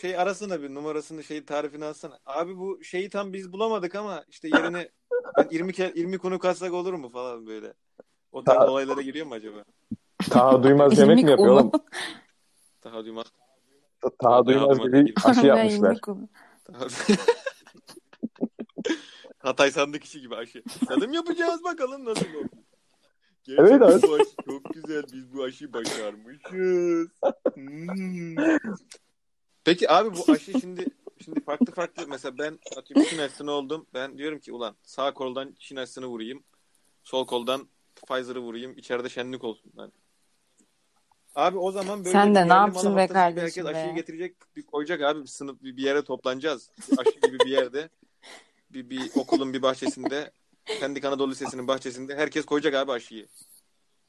Şey 0.00 0.18
arasana 0.18 0.62
bir 0.62 0.74
numarasını 0.74 1.24
şey 1.24 1.44
tarifini 1.44 1.84
alsana. 1.84 2.18
Abi 2.26 2.58
bu 2.58 2.84
şeyi 2.84 3.10
tam 3.10 3.32
biz 3.32 3.52
bulamadık 3.52 3.94
ama 3.94 4.24
işte 4.28 4.48
yerine 4.48 4.88
ben 5.38 5.48
20 5.50 5.72
ke 5.72 5.92
20 5.96 6.18
konu 6.18 6.38
katsak 6.38 6.72
olur 6.72 6.92
mu 6.94 7.08
falan 7.08 7.46
böyle. 7.46 7.72
O 8.32 8.44
tarz 8.44 8.58
Ta- 8.58 8.70
olaylara 8.70 9.02
giriyor 9.02 9.26
mu 9.26 9.34
acaba? 9.34 9.64
Taha 10.30 10.62
Duymaz 10.62 10.98
yemek 10.98 11.24
mi 11.24 11.30
yapıyor 11.30 11.52
oğlum? 11.52 11.72
Daha 12.84 13.04
duymaz. 13.04 13.26
Taha 14.18 14.46
Duymaz 14.46 14.78
gibi 14.78 15.14
aşı 15.24 15.46
yapmışlar. 15.46 15.98
Hatay 19.38 19.70
sandık 19.70 20.04
işi 20.04 20.20
gibi 20.20 20.36
aşı. 20.36 20.62
Tadım 20.88 21.12
yapacağız 21.12 21.64
bakalım 21.64 22.04
nasıl. 22.04 22.26
Evet 22.26 22.50
Gerçekten 23.44 23.80
abi. 23.80 24.02
bu 24.02 24.14
aşı 24.14 24.30
çok 24.44 24.74
güzel. 24.74 25.02
Biz 25.12 25.34
bu 25.34 25.42
aşıyı 25.42 25.72
başarmışız. 25.72 27.10
Hmm. 27.54 28.36
Peki 29.64 29.90
abi 29.90 30.16
bu 30.16 30.32
aşı 30.32 30.60
şimdi 30.60 30.86
şimdi 31.24 31.44
farklı 31.44 31.72
farklı 31.72 32.06
mesela 32.08 32.38
ben 32.38 32.58
atıyorum 32.76 33.06
Çin 33.10 33.18
aşısını 33.18 33.50
oldum. 33.50 33.86
Ben 33.94 34.18
diyorum 34.18 34.38
ki 34.38 34.52
ulan 34.52 34.76
sağ 34.82 35.14
koldan 35.14 35.54
Çin 35.58 35.76
aşısını 35.76 36.06
vurayım. 36.06 36.42
Sol 37.04 37.26
koldan 37.26 37.68
Pfizer'ı 37.96 38.40
vurayım. 38.40 38.78
İçeride 38.78 39.08
şenlik 39.08 39.44
olsun. 39.44 39.72
Yani 39.78 39.92
Abi 41.34 41.58
o 41.58 41.72
zaman 41.72 41.98
böyle 41.98 42.10
Sen 42.10 42.34
de 42.34 42.48
ne 42.48 42.52
yaptın 42.52 42.96
be 42.96 43.06
kardeşim 43.08 43.42
herkes 43.42 43.66
aşıyı 43.66 43.94
getirecek, 43.94 44.36
bir 44.56 44.62
koyacak 44.62 45.02
abi 45.02 45.22
bir 45.22 45.26
sınıf 45.26 45.62
bir 45.62 45.76
bir 45.76 45.82
yere 45.82 46.04
toplanacağız. 46.04 46.70
Bir 46.90 46.98
aşı 46.98 47.20
gibi 47.20 47.38
bir 47.38 47.50
yerde. 47.50 47.88
Bir, 48.70 48.90
bir 48.90 49.10
okulun 49.16 49.52
bir 49.52 49.62
bahçesinde, 49.62 50.30
Pendik 50.80 51.04
Anadolu 51.04 51.30
Lisesi'nin 51.30 51.68
bahçesinde 51.68 52.16
herkes 52.16 52.44
koyacak 52.44 52.74
abi 52.74 52.92
aşıyı. 52.92 53.26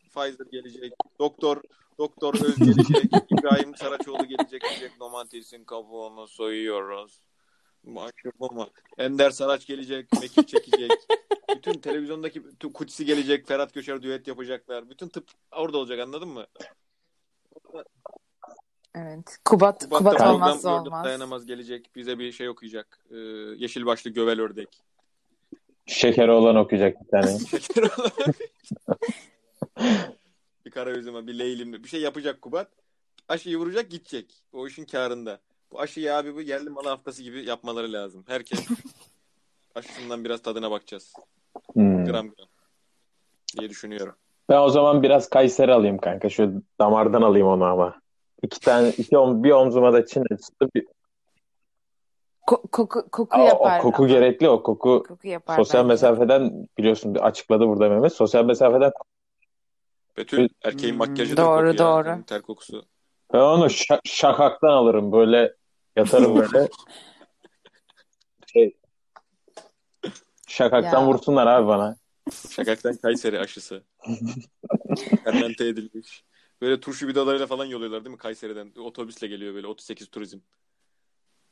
Pfizer 0.09 0.45
gelecek, 0.51 0.93
doktor 1.19 1.61
Doktor 1.97 2.33
Öz 2.33 2.55
gelecek, 2.55 3.11
İbrahim 3.29 3.75
Saraçoğlu 3.75 4.25
gelecek 4.25 4.61
diyecek 4.69 4.99
domatesin 4.99 5.63
kabuğunu 5.63 6.27
soyuyoruz. 6.27 7.21
Mu? 7.83 8.69
Ender 8.97 9.31
Saraç 9.31 9.65
gelecek, 9.65 10.13
mekik 10.21 10.47
çekecek. 10.47 10.91
Bütün 11.55 11.73
televizyondaki 11.73 12.45
bütün 12.45 12.69
Kutsi 12.69 13.05
gelecek, 13.05 13.47
Ferhat 13.47 13.73
Göçer 13.73 14.01
düet 14.01 14.27
yapacaklar. 14.27 14.89
Bütün 14.89 15.09
tıp 15.09 15.27
orada 15.51 15.77
olacak 15.77 15.99
anladın 15.99 16.29
mı? 16.29 16.45
Evet. 18.95 19.37
Kubat, 19.45 19.83
Kubat, 19.83 19.99
Kubat, 19.99 20.21
olmazsa 20.21 20.81
olmaz. 20.81 21.05
dayanamaz 21.05 21.45
gelecek. 21.45 21.89
Bize 21.95 22.19
bir 22.19 22.31
şey 22.31 22.49
okuyacak. 22.49 22.99
Ee, 23.11 23.15
yeşil 23.57 23.85
başlı 23.85 24.09
gövel 24.09 24.41
ördek. 24.41 24.69
Şekeri 25.85 26.31
olan 26.31 26.55
okuyacak 26.55 26.95
bir 27.03 27.07
tane. 27.07 27.39
Şeker 27.51 27.83
olarak. 27.83 28.39
bir 30.65 30.71
kara 30.71 30.91
üzüme, 30.91 31.27
bir 31.27 31.39
leylim, 31.39 31.73
bir 31.73 31.87
şey 31.87 32.01
yapacak 32.01 32.41
Kubat. 32.41 32.67
Aşıyı 33.27 33.57
vuracak 33.57 33.89
gidecek. 33.89 34.33
O 34.53 34.67
işin 34.67 34.85
karında. 34.85 35.39
Bu 35.71 35.79
aşıyı 35.79 36.15
abi 36.15 36.35
bu 36.35 36.41
yerli 36.41 36.69
malı 36.69 36.89
haftası 36.89 37.23
gibi 37.23 37.45
yapmaları 37.45 37.93
lazım. 37.93 38.23
Herkes 38.27 38.67
aşısından 39.75 40.25
biraz 40.25 40.41
tadına 40.41 40.71
bakacağız. 40.71 41.13
Hmm. 41.73 42.05
Gram 42.05 42.29
gram. 42.29 42.47
Diye 43.59 43.69
düşünüyorum. 43.69 44.15
Ben 44.49 44.57
o 44.57 44.69
zaman 44.69 45.03
biraz 45.03 45.29
Kayseri 45.29 45.73
alayım 45.73 45.97
kanka. 45.97 46.29
Şu 46.29 46.61
damardan 46.79 47.21
alayım 47.21 47.47
onu 47.47 47.63
ama. 47.65 48.02
İki 48.43 48.59
tane, 48.59 48.89
iki 48.89 49.17
om, 49.17 49.43
bir 49.43 49.51
omzuma 49.51 49.93
da 49.93 50.05
Çin 50.05 50.23
acısı. 50.31 50.51
Bir... 50.75 50.85
Ko- 52.47 52.67
koku, 52.71 53.09
koku 53.11 53.37
Aa, 53.37 53.43
yapar. 53.43 53.79
o 53.79 53.81
koku 53.83 54.03
ama. 54.03 54.07
gerekli. 54.13 54.49
O 54.49 54.63
koku 54.63 55.03
Koku 55.07 55.27
yapar 55.27 55.55
sosyal 55.57 55.83
bence. 55.83 55.87
mesafeden 55.93 56.67
biliyorsun 56.77 57.15
açıkladı 57.15 57.67
burada 57.67 57.89
Mehmet. 57.89 58.13
Sosyal 58.13 58.45
mesafeden 58.45 58.91
Betül 60.17 60.49
erkeğin 60.63 60.93
Hmm, 60.93 60.97
makyajı 60.99 61.37
da 61.37 61.41
doğru, 61.41 61.55
kokuyor. 61.71 61.77
doğru. 61.77 62.07
Yani, 62.07 62.23
ter 62.23 62.41
kokusu. 62.41 62.85
ben 63.33 63.39
onu 63.39 63.65
şa- 63.65 64.01
şakaktan 64.05 64.69
alırım. 64.69 65.11
Böyle 65.11 65.53
yatarım 65.95 66.35
böyle. 66.39 66.67
Şey, 68.53 68.77
şakaktan 70.47 71.01
Ya. 71.01 71.07
vursunlar 71.07 71.47
abi 71.47 71.67
bana. 71.67 71.95
Şakaktan 72.49 72.95
Kayseri 72.97 73.39
aşısı. 73.39 73.83
Fermente 75.23 75.67
edilmiş. 75.67 76.23
Böyle 76.63 76.79
turşu 76.79 77.07
vidalarıyla 77.07 77.47
falan 77.47 77.65
yolluyorlar 77.65 78.05
değil 78.05 78.11
mi 78.11 78.17
Kayseri'den? 78.17 78.71
Otobüsle 78.79 79.27
geliyor 79.27 79.55
böyle 79.55 79.67
38 79.67 80.07
turizm. 80.07 80.39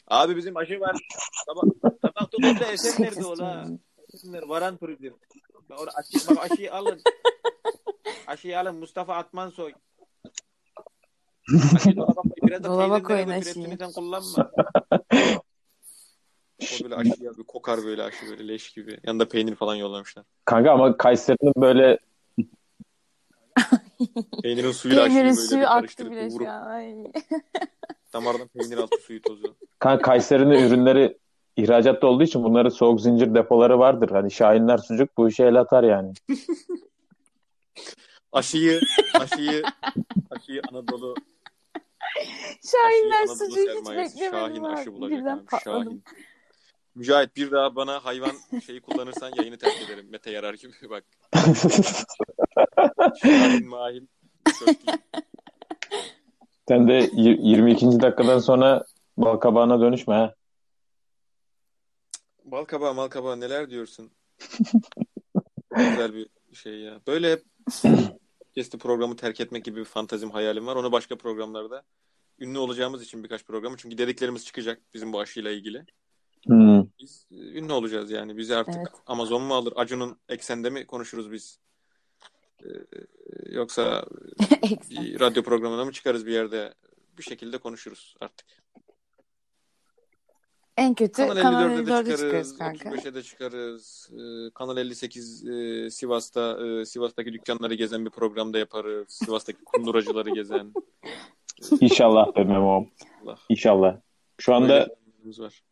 Abi 0.08 0.36
bizim 0.36 0.58
aşı 0.58 0.80
var. 0.80 0.96
Sabah, 1.46 1.62
sabah 2.02 2.32
9'da 2.32 2.66
Esenler'de 2.66 3.26
ola. 3.26 3.68
Esenler 4.14 4.44
varan 4.44 4.78
turizm. 4.78 5.14
Orada 5.70 5.92
aşı, 5.96 6.30
bak 6.30 6.52
aşıyı 6.52 6.74
alın. 6.74 7.02
Aşıyı 8.28 8.60
alın 8.60 8.76
Mustafa 8.76 9.16
Atmansoy. 9.16 9.74
Aşıyı 11.76 11.96
dolaba 11.96 12.22
koy. 12.22 12.32
Biraz 12.44 12.64
da 12.64 12.70
Dolaba 12.70 13.04
koyun 13.04 13.30
aşıyı. 13.30 13.78
sen 13.80 13.92
kullanma. 13.92 14.52
O 16.62 16.84
böyle 16.84 16.96
aşı 16.96 17.24
ya, 17.24 17.38
bir 17.38 17.44
kokar 17.44 17.84
böyle 17.84 18.04
aşı 18.04 18.30
böyle 18.30 18.48
leş 18.48 18.72
gibi. 18.72 19.00
Yanında 19.04 19.28
peynir 19.28 19.56
falan 19.56 19.76
yollamışlar. 19.76 20.26
Kanka 20.46 20.72
ama 20.72 20.98
Kayseri'nin 20.98 21.54
böyle 21.58 22.00
Peynirin 24.44 24.72
suyuyla 24.72 25.06
Peynirin 25.06 25.24
böyle 25.24 25.34
suyu 25.34 25.62
bir 25.62 25.66
aktı 25.66 25.80
karıştırıp 25.80 26.12
bile 26.12 26.28
vurup 26.28 26.42
şu 26.48 26.50
an. 26.52 26.66
Ay. 26.68 26.96
damardan 28.14 28.48
peynir 28.48 28.78
altı 28.78 28.98
suyu 28.98 29.22
tozu. 29.22 29.56
Kayseri'nin 29.80 30.68
ürünleri 30.68 31.18
ihracatta 31.58 32.08
olduğu 32.08 32.24
için 32.24 32.44
bunların 32.44 32.70
soğuk 32.70 33.02
zincir 33.02 33.36
depoları 33.36 33.80
vardır. 33.80 34.10
Hani 34.10 34.32
Şahinler 34.32 34.78
sucuk 34.78 35.18
bu 35.18 35.30
işe 35.30 35.44
el 35.44 35.56
atar 35.56 35.84
yani. 35.84 36.14
Aşıyı, 38.32 38.80
aşıyı, 39.20 39.64
aşıyı 40.30 40.62
Anadolu, 40.72 41.16
Şahinler 42.72 43.24
aşıyı 43.24 43.32
Anadolu 43.32 43.36
sucuğu 43.38 43.62
hiç 43.62 43.88
sermayesi. 43.88 44.16
beklemedim. 44.16 44.56
Şahin 44.56 44.64
aşı 44.64 44.94
bulacak 44.94 45.20
Birden 45.20 45.38
abi, 45.38 45.46
patladım. 45.46 45.84
Şahin. 45.84 46.04
Mücahit 46.96 47.36
bir 47.36 47.52
daha 47.52 47.76
bana 47.76 48.06
hayvan 48.06 48.36
şeyi 48.66 48.82
kullanırsan 48.82 49.32
yayını 49.38 49.58
terk 49.58 49.82
ederim. 49.82 50.08
Mete 50.10 50.32
yarar 50.32 50.54
gibi 50.54 50.74
bak. 50.90 51.04
Şahin 53.22 53.68
mahil. 53.68 54.06
Sen 56.68 56.88
de 56.88 56.94
y- 57.14 57.38
22. 57.42 57.86
dakikadan 57.86 58.40
sonra 58.40 58.86
bal 59.18 59.38
kabağına 59.38 59.82
dönüşme 59.82 60.14
ha. 60.14 60.36
Bal 62.46 62.66
kabağı 62.66 62.94
mal 62.94 63.08
kabağı 63.08 63.40
neler 63.40 63.70
diyorsun? 63.70 64.12
Güzel 65.76 66.14
bir 66.14 66.28
şey 66.54 66.80
ya. 66.80 67.02
Böyle 67.08 67.32
hep 67.32 67.44
podcast'i 68.44 68.78
programı 68.78 69.16
terk 69.16 69.40
etmek 69.42 69.66
gibi 69.66 69.80
bir 69.80 69.86
fantazim 69.86 70.32
hayalim 70.32 70.68
var. 70.68 70.76
Onu 70.76 70.92
başka 70.92 71.18
programlarda 71.18 71.84
ünlü 72.40 72.58
olacağımız 72.60 73.04
için 73.04 73.24
birkaç 73.24 73.46
programı. 73.46 73.78
Çünkü 73.78 73.98
dediklerimiz 73.98 74.46
çıkacak 74.46 74.82
bizim 74.94 75.14
bu 75.14 75.20
aşıyla 75.20 75.52
ilgili. 75.52 75.86
Hmm. 76.48 76.84
Biz 77.00 77.28
e, 77.32 77.36
ünlü 77.36 77.74
olacağız 77.74 78.12
yani. 78.12 78.38
Bizi 78.38 78.56
artık 78.56 78.76
Evet. 78.78 78.88
Amazon 79.06 79.42
mu 79.42 79.54
alır? 79.54 79.74
Acun'un 79.76 80.18
eksende 80.30 80.70
mi 80.70 80.86
konuşuruz 80.86 81.32
biz? 81.32 81.60
Ee, 82.66 82.70
yoksa 83.50 84.06
bir 84.90 85.20
radyo 85.20 85.44
programına 85.44 85.86
mı 85.86 85.92
çıkarız 85.92 86.26
bir 86.26 86.32
yerde? 86.32 86.74
Bir 87.18 87.24
şekilde 87.24 87.58
konuşuruz 87.58 88.16
artık. 88.20 88.48
en 90.78 90.94
kötü 90.94 91.28
Kanal 91.28 91.42
Kanal 91.42 91.72
54'de 91.72 91.88
de 91.88 91.92
54'e 91.92 92.04
çıkarız, 92.04 92.20
çıkarız 92.20 92.58
kanka. 92.58 92.90
35'e 92.90 93.14
de 93.14 93.24
çıkarız. 93.24 94.10
Ee, 94.14 94.52
Kanal 94.54 94.78
58 94.78 95.48
e, 95.48 95.90
Sivas'ta 95.90 96.68
e, 96.68 96.86
Sivas'taki 96.86 97.34
dükkanları 97.34 97.74
gezen 97.74 98.06
bir 98.06 98.10
programda 98.10 98.60
yaparız. 98.60 99.10
Sivas'taki 99.10 99.64
kunduracıları 99.64 100.30
gezen. 100.30 100.74
İnşallah 101.82 102.36
be 102.36 102.44
Memo. 102.44 102.88
Allah. 103.24 103.38
İnşallah. 103.50 103.98
Şu 104.38 104.56
anda 104.56 104.88
var. 105.38 105.64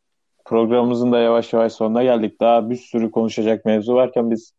Programımızın 0.45 1.11
da 1.11 1.19
yavaş 1.19 1.53
yavaş 1.53 1.73
sonuna 1.73 2.03
geldik. 2.03 2.39
Daha 2.41 2.69
bir 2.69 2.75
sürü 2.75 3.11
konuşacak 3.11 3.65
mevzu 3.65 3.93
varken 3.93 4.31
biz 4.31 4.53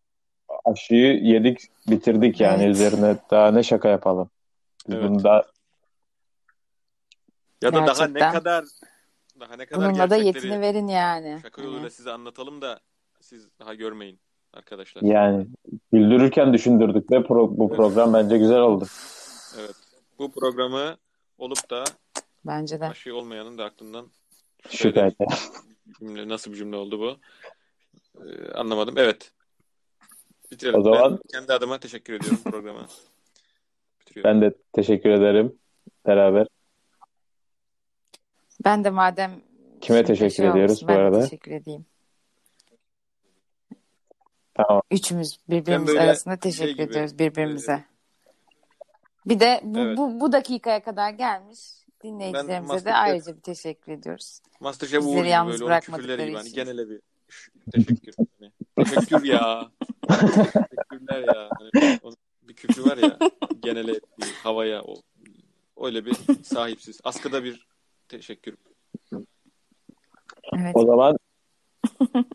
aşıyı 0.64 1.20
yedik, 1.22 1.58
bitirdik 1.90 2.40
yani 2.40 2.62
Evet. 2.62 2.74
üzerine. 2.74 3.16
Daha 3.30 3.50
ne 3.50 3.62
şaka 3.62 3.88
yapalım. 3.88 4.30
Biz 4.88 4.94
Evet. 4.94 5.08
bunu 5.10 5.24
daha 5.24 5.42
Ya 7.62 7.72
da 7.72 7.76
daha 7.76 7.82
ne 8.06 8.12
Gerçekten. 8.12 8.32
kadar 8.32 8.64
daha 9.40 9.56
ne 9.56 9.66
kadar 9.66 9.90
Bununla 9.90 10.10
da 10.10 10.16
yetini 10.16 10.60
verin 10.60 10.88
yani. 10.88 11.38
şaka 11.42 11.62
yoluyla 11.62 11.82
Hani. 11.82 11.90
size 11.90 12.10
anlatalım 12.12 12.60
da 12.62 12.80
siz 13.20 13.48
daha 13.60 13.74
görmeyin 13.74 14.20
arkadaşlar. 14.52 15.02
yani 15.02 15.46
güldürürken 15.92 16.52
düşündürdük 16.52 17.10
ve 17.10 17.16
pro- 17.16 17.58
bu 17.58 17.66
Evet. 17.66 17.76
program 17.76 18.12
bence 18.14 18.38
güzel 18.38 18.58
oldu. 18.60 18.86
Evet. 19.58 19.74
Bu 20.18 20.32
programı 20.32 20.96
olup 21.38 21.70
da 21.70 21.84
Bence 22.46 22.80
de. 22.80 22.84
aşı 22.88 23.16
olmayanın 23.16 23.58
da 23.58 23.64
aklından 23.64 24.06
Şüphe. 24.68 25.10
cümle 25.98 26.28
nasıl 26.28 26.52
bir 26.52 26.56
cümle 26.56 26.76
oldu 26.76 27.00
bu? 27.00 27.16
Ee, 28.24 28.52
anlamadım. 28.52 28.94
Evet. 28.98 29.32
Bitirelim. 30.52 30.80
O 30.80 30.82
zaman- 30.82 31.12
Ben 31.12 31.18
kendi 31.38 31.52
adıma 31.52 31.78
teşekkür 31.78 32.12
ediyorum 32.14 32.38
programa. 32.44 32.86
Bitiriyorum. 34.00 34.30
Ben 34.30 34.42
de 34.50 34.54
teşekkür 34.72 35.10
ederim. 35.10 35.58
Beraber. 36.06 36.46
Ben 38.64 38.84
de 38.84 38.90
madem 38.90 39.42
Kime 39.80 40.04
teşekkür 40.04 40.34
şey 40.34 40.48
ediyoruz 40.48 40.70
olmuş, 40.70 40.82
bu 40.82 40.88
ben 40.88 40.96
arada? 40.96 41.20
teşekkür 41.20 41.50
edeyim. 41.50 41.86
Tamam. 44.54 44.82
Üçümüz 44.90 45.38
birbirimiz 45.48 45.96
arasında 45.96 46.34
şey 46.34 46.40
teşekkür 46.40 46.72
gibi, 46.72 46.82
ediyoruz 46.82 47.18
birbirimize. 47.18 47.84
Bir 49.26 49.40
de 49.40 49.60
bu, 49.62 49.78
Evet. 49.78 49.98
bu, 49.98 50.20
bu 50.20 50.32
dakikaya 50.32 50.82
kadar 50.82 51.10
gelmiş 51.10 51.60
dinleyicilerimize 52.02 52.84
de 52.84 52.94
ayrıca 52.94 53.36
bir 53.36 53.40
teşekkür 53.40 53.92
ediyoruz. 53.92 54.40
Masterchef 54.60 55.00
Bizleri 55.00 55.14
Uğur 55.14 55.22
gibi 55.22 55.28
yalnız 55.28 55.52
böyle 55.52 55.64
bırakmadıkları. 55.64 56.34
Hani 56.34 56.46
için. 56.46 56.54
genele 56.54 56.88
bir 56.90 57.00
teşekkür. 57.72 58.14
Hani, 58.40 58.52
teşekkür 58.76 59.24
ya. 59.24 59.70
Teşekkürler 60.08 61.34
ya. 61.34 61.50
Hani, 61.58 62.14
bir 62.42 62.54
küfrü 62.54 62.84
var 62.84 62.96
ya 62.96 63.18
genele 63.60 63.92
bir 63.92 64.32
havaya 64.42 64.82
o, 64.82 64.94
öyle 65.86 66.06
bir 66.06 66.16
sahipsiz. 66.42 67.00
Askıda 67.04 67.44
bir 67.44 67.66
teşekkür. 68.08 68.56
Evet. 70.58 70.76
O 70.76 70.86
zaman 70.86 71.16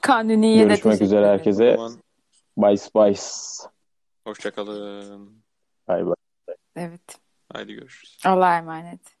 Kanuni'ye 0.00 0.58
de 0.58 0.68
görüşmek 0.68 0.82
teşekkür 0.82 1.04
üzere 1.04 1.26
herkese. 1.26 1.76
zaman 1.76 1.92
Bye 2.56 2.76
bye. 2.94 3.14
hoşçakalın. 4.24 5.44
Bye 5.88 6.06
bye. 6.06 6.14
Evet. 6.76 7.23
Haydi 7.54 7.74
görüşürüz. 7.74 8.18
Allah'a 8.24 8.58
emanet. 8.58 9.13